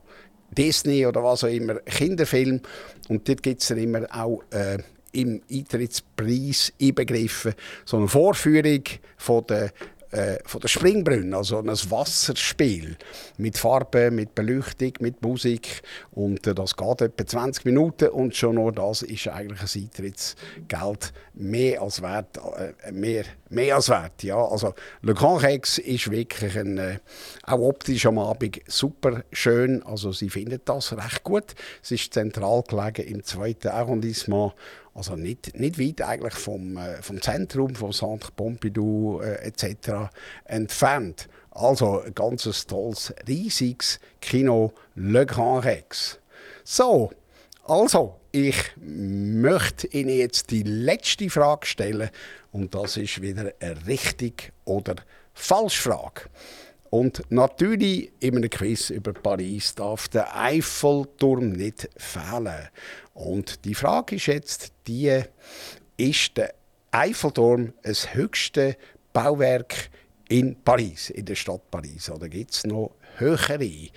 Disney 0.57 1.05
oder 1.05 1.23
was 1.23 1.43
auch 1.43 1.49
immer, 1.49 1.75
Kinderfilm. 1.75 2.61
Und 3.07 3.27
dort 3.27 3.43
gibt 3.43 3.61
es 3.61 3.67
dann 3.67 3.77
immer 3.77 4.05
auch 4.11 4.41
äh, 4.51 4.77
im 5.11 5.41
Eintrittspreis 5.51 6.73
inbegriffen 6.77 7.53
so 7.85 7.97
eine 7.97 8.07
Vorführung 8.07 8.83
von 9.17 9.45
der 9.47 9.71
äh, 10.11 10.37
von 10.45 10.61
der 10.61 10.67
Springbrunnen, 10.67 11.33
also 11.33 11.59
ein 11.59 11.67
Wasserspiel 11.67 12.97
mit 13.37 13.57
Farbe, 13.57 14.09
mit 14.11 14.33
Beleuchtung, 14.33 14.93
mit 14.99 15.21
Musik 15.21 15.81
und 16.11 16.47
äh, 16.47 16.55
das 16.55 16.75
geht 16.75 17.01
etwa 17.01 17.25
20 17.25 17.65
Minuten 17.65 18.09
und 18.09 18.35
schon 18.35 18.55
nur 18.55 18.71
das 18.71 19.03
ist 19.03 19.27
eigentlich 19.27 19.61
ein 19.61 19.83
Eintrittsgeld 19.83 21.13
mehr 21.33 21.81
als 21.81 22.01
wert, 22.01 22.39
äh, 22.57 22.91
mehr, 22.91 23.23
mehr 23.49 23.75
als 23.75 23.89
wert, 23.89 24.23
ja. 24.23 24.43
Also 24.43 24.73
Le 25.01 25.13
Grand 25.13 25.43
Rex 25.43 25.77
ist 25.77 26.09
wirklich 26.09 26.57
ein, 26.57 26.77
äh, 26.77 26.99
auch 27.43 27.59
optisch 27.59 28.05
am 28.05 28.19
Abend 28.19 28.61
super 28.67 29.23
schön, 29.31 29.83
also 29.83 30.11
sie 30.11 30.29
finden 30.29 30.59
das 30.65 30.93
recht 30.97 31.23
gut. 31.23 31.55
Es 31.83 31.91
ist 31.91 32.13
zentral 32.13 32.63
gelegen 32.67 33.07
im 33.07 33.23
zweiten 33.23 33.69
Arrondissement 33.69 34.53
also 34.93 35.15
nicht, 35.15 35.57
nicht 35.57 35.79
weit 35.79 36.01
eigentlich 36.01 36.33
vom, 36.33 36.77
äh, 36.77 37.01
vom 37.01 37.21
Zentrum, 37.21 37.75
vom 37.75 37.91
Centre 37.91 38.31
Pompidou 38.35 39.21
äh, 39.21 39.35
etc. 39.47 40.09
entfernt. 40.45 41.29
Also 41.51 42.01
ein 42.01 42.13
ganz 42.13 42.43
tolles, 42.65 43.13
riesiges 43.27 43.99
Kino 44.21 44.73
Le 44.95 45.25
Grand 45.25 45.65
Rex. 45.65 46.19
So, 46.63 47.11
also, 47.65 48.19
ich 48.31 48.55
möchte 48.77 49.87
Ihnen 49.87 50.09
jetzt 50.09 50.51
die 50.51 50.63
letzte 50.63 51.29
Frage 51.29 51.65
stellen 51.65 52.09
und 52.51 52.73
das 52.73 52.97
ist 52.97 53.21
wieder 53.21 53.53
eine 53.59 53.87
richtig 53.87 54.51
oder 54.65 54.95
falsch 55.33 55.79
Frage. 55.79 56.21
Und 56.89 57.21
natürlich 57.29 58.11
in 58.19 58.37
einem 58.37 58.49
Quiz 58.49 58.89
über 58.89 59.13
Paris 59.13 59.75
darf 59.75 60.07
der 60.07 60.35
Eiffelturm 60.35 61.51
nicht 61.51 61.87
fehlen. 61.97 62.69
Und 63.19 63.65
die 63.65 63.75
Frage 63.75 64.15
ist 64.15 64.27
jetzt 64.27 64.71
die, 64.87 65.21
ist 65.97 66.37
der 66.37 66.53
Eiffelturm 66.91 67.73
das 67.83 68.13
höchste 68.13 68.77
Bauwerk 69.11 69.89
in 70.29 70.55
Paris, 70.63 71.09
in 71.09 71.25
der 71.25 71.35
Stadt 71.35 71.69
Paris? 71.69 72.09
Oder 72.09 72.29
gibt 72.29 72.51
es 72.51 72.65
noch 72.65 72.95
höhere? 73.17 73.89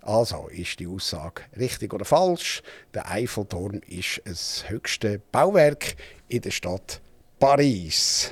Also 0.00 0.46
ist 0.46 0.78
die 0.78 0.86
Aussage 0.86 1.42
richtig 1.58 1.92
oder 1.92 2.04
falsch? 2.04 2.62
Der 2.94 3.10
Eiffelturm 3.10 3.80
ist 3.88 4.22
das 4.24 4.70
höchste 4.70 5.20
Bauwerk 5.32 5.96
in 6.28 6.42
der 6.42 6.52
Stadt 6.52 7.00
Paris. 7.40 8.30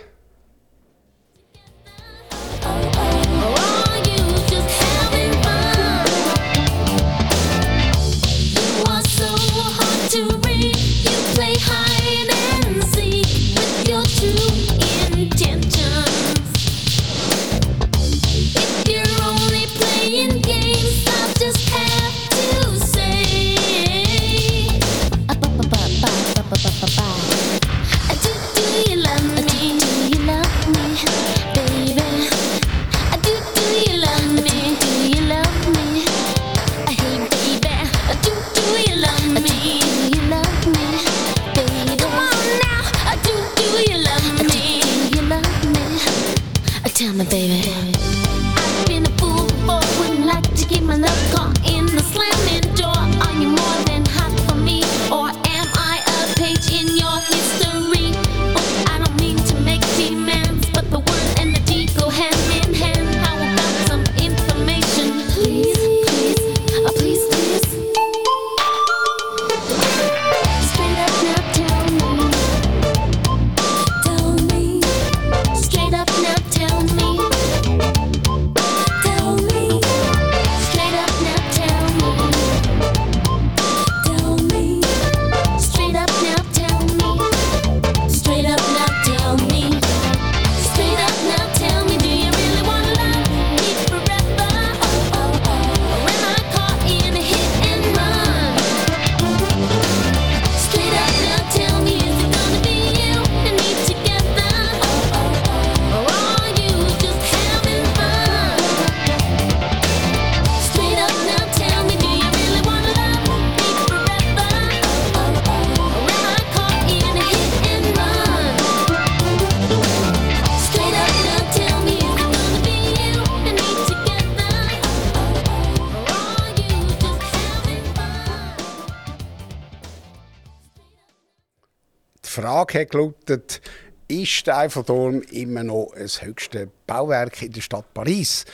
Frage 132.37 132.81
hat 132.81 132.91
gelautet, 132.91 133.63
ist 134.09 134.47
der 134.47 134.59
Eiffelturm 134.59 135.23
immer 135.23 135.65
noch 135.65 135.93
das 135.97 136.21
höchste 136.21 136.69
Bauwerk 136.87 137.41
in 137.41 137.53
der 137.53 137.63
Stadt 137.63 137.95
Paris? 137.95 138.45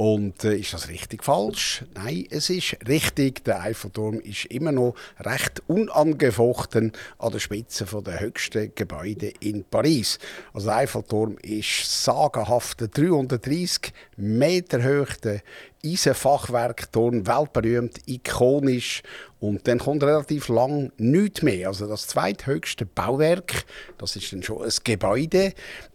Und 0.00 0.44
äh, 0.44 0.56
ist 0.56 0.72
das 0.72 0.88
richtig 0.88 1.22
falsch? 1.22 1.84
Nein, 1.92 2.24
es 2.30 2.48
ist 2.48 2.74
richtig. 2.88 3.44
Der 3.44 3.60
Eiffelturm 3.60 4.18
ist 4.20 4.46
immer 4.46 4.72
noch 4.72 4.94
recht 5.18 5.62
unangefochten 5.66 6.92
an 7.18 7.32
der 7.32 7.38
Spitze 7.38 7.84
der 7.84 8.20
höchsten 8.20 8.72
Gebäude 8.74 9.30
in 9.40 9.62
Paris. 9.62 10.18
Also 10.54 10.68
der 10.68 10.76
Eiffelturm 10.76 11.36
ist 11.42 12.02
sagenhafte 12.02 12.88
330 12.88 13.92
Meter 14.16 14.82
hoch. 14.82 15.14
Der 15.22 15.42
Eisenfachwerkturm, 15.84 17.26
weltberühmt, 17.26 17.98
ikonisch. 18.06 19.02
Und 19.38 19.68
dann 19.68 19.78
kommt 19.80 20.02
relativ 20.02 20.48
lang 20.48 20.92
nichts 20.96 21.42
mehr. 21.42 21.68
Also 21.68 21.86
das 21.86 22.06
zweithöchste 22.06 22.86
Bauwerk, 22.86 23.64
das 23.98 24.16
ist 24.16 24.32
dann 24.32 24.42
schon 24.42 24.62
ein 24.62 24.72
Gebäude, 24.82 25.52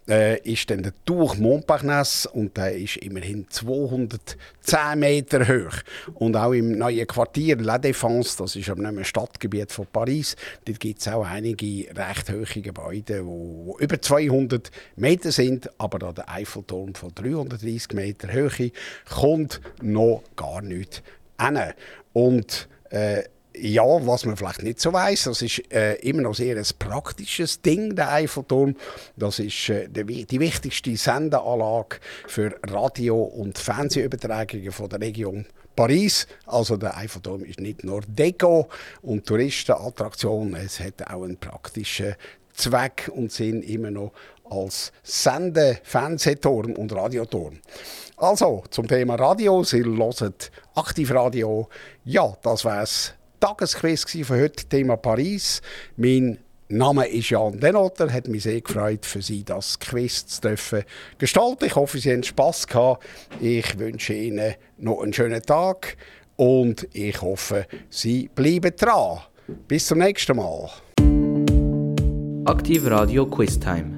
äh, 0.07 0.39
ist 0.41 0.69
dann 0.69 0.83
der 0.83 0.93
Tour 1.05 1.35
Montparnasse 1.35 2.29
und 2.29 2.55
der 2.57 2.75
ist 2.75 2.97
immerhin 2.97 3.47
210 3.49 4.99
Meter 4.99 5.47
hoch. 5.47 5.77
Und 6.13 6.35
auch 6.35 6.53
im 6.53 6.77
neuen 6.77 7.07
Quartier 7.07 7.57
La 7.57 7.77
Défense, 7.77 8.37
das 8.37 8.55
ist 8.55 8.69
aber 8.69 8.83
nicht 8.83 8.93
mehr 8.93 9.03
Stadtgebiet 9.03 9.71
von 9.71 9.87
Paris, 9.91 10.35
dort 10.65 10.79
gibt 10.79 10.99
es 10.99 11.07
auch 11.07 11.25
einige 11.25 11.87
recht 11.95 12.29
hohe 12.29 12.61
Gebäude, 12.61 13.23
die 13.23 13.83
über 13.83 14.01
200 14.01 14.71
Meter 14.95 15.31
sind, 15.31 15.69
aber 15.79 15.99
da 15.99 16.11
der 16.11 16.29
Eiffelturm 16.29 16.93
von 16.95 17.13
330 17.13 17.93
Meter 17.93 18.31
Höhe 18.31 18.71
kommt 19.09 19.61
noch 19.81 20.23
gar 20.35 20.61
nicht 20.61 21.03
hin. 21.39 21.59
Und 22.13 22.67
äh, 22.89 23.23
ja, 23.59 23.83
was 23.83 24.25
man 24.25 24.37
vielleicht 24.37 24.63
nicht 24.63 24.79
so 24.79 24.93
weiß, 24.93 25.25
das 25.25 25.41
ist 25.41 25.71
äh, 25.71 25.95
immer 25.95 26.23
noch 26.23 26.35
sehr 26.35 26.57
ein 26.57 26.65
praktisches 26.79 27.61
Ding, 27.61 27.95
der 27.95 28.11
Eiffelturm. 28.11 28.75
Das 29.15 29.39
ist 29.39 29.69
äh, 29.69 29.87
die, 29.89 30.25
die 30.25 30.39
wichtigste 30.39 30.95
Sendeanlage 30.95 31.97
für 32.27 32.55
Radio- 32.67 33.23
und 33.23 33.57
Fernsehübertragungen 33.57 34.71
von 34.71 34.89
der 34.89 35.01
Region 35.01 35.45
Paris. 35.75 36.27
Also 36.45 36.77
der 36.77 36.97
Eiffelturm 36.97 37.43
ist 37.43 37.59
nicht 37.59 37.83
nur 37.83 38.01
Deko 38.07 38.69
und 39.01 39.25
Touristenattraktion, 39.25 40.55
es 40.55 40.79
hat 40.79 41.07
auch 41.07 41.23
einen 41.23 41.37
praktischen 41.37 42.15
Zweck 42.53 43.11
und 43.13 43.31
Sinn 43.31 43.61
immer 43.63 43.91
noch 43.91 44.13
als 44.49 44.91
Sende-, 45.03 45.79
Fernsehturm 45.83 46.73
und 46.73 46.93
Radioturm. 46.93 47.59
Also, 48.17 48.63
zum 48.69 48.87
Thema 48.87 49.15
Radio, 49.15 49.63
Sie 49.63 49.83
hören 49.83 50.33
Aktivradio. 50.75 51.67
Ja, 52.05 52.33
das 52.41 52.63
war 52.63 52.83
es 52.83 53.13
Tagesquiz 53.45 54.05
für 54.09 54.41
heute, 54.41 54.65
Thema 54.65 54.97
Paris. 54.97 55.61
Mein 55.97 56.39
Name 56.67 57.07
ist 57.07 57.29
Jan 57.29 57.59
Denotter, 57.59 58.11
hat 58.11 58.27
mich 58.27 58.41
sehr 58.41 58.59
gefreut, 58.59 59.05
für 59.05 59.21
Sie 59.21 59.43
das 59.43 59.77
Quiz 59.77 60.25
zu 60.25 60.41
dürfen 60.41 60.81
gestalten. 61.19 61.65
Ich 61.65 61.75
hoffe, 61.75 61.99
Sie 61.99 62.11
haben 62.11 62.23
Spass 62.23 62.65
gehabt. 62.65 63.05
Ich 63.39 63.77
wünsche 63.77 64.15
Ihnen 64.15 64.55
noch 64.79 65.03
einen 65.03 65.13
schönen 65.13 65.43
Tag 65.43 65.95
und 66.37 66.87
ich 66.93 67.21
hoffe, 67.21 67.67
Sie 67.91 68.31
bleiben 68.33 68.75
dran. 68.75 69.19
Bis 69.67 69.85
zum 69.85 69.99
nächsten 69.99 70.37
Mal. 70.37 70.71
Aktiv 72.45 72.89
Radio 72.89 73.27
Quiz 73.27 73.59
Time. 73.59 73.93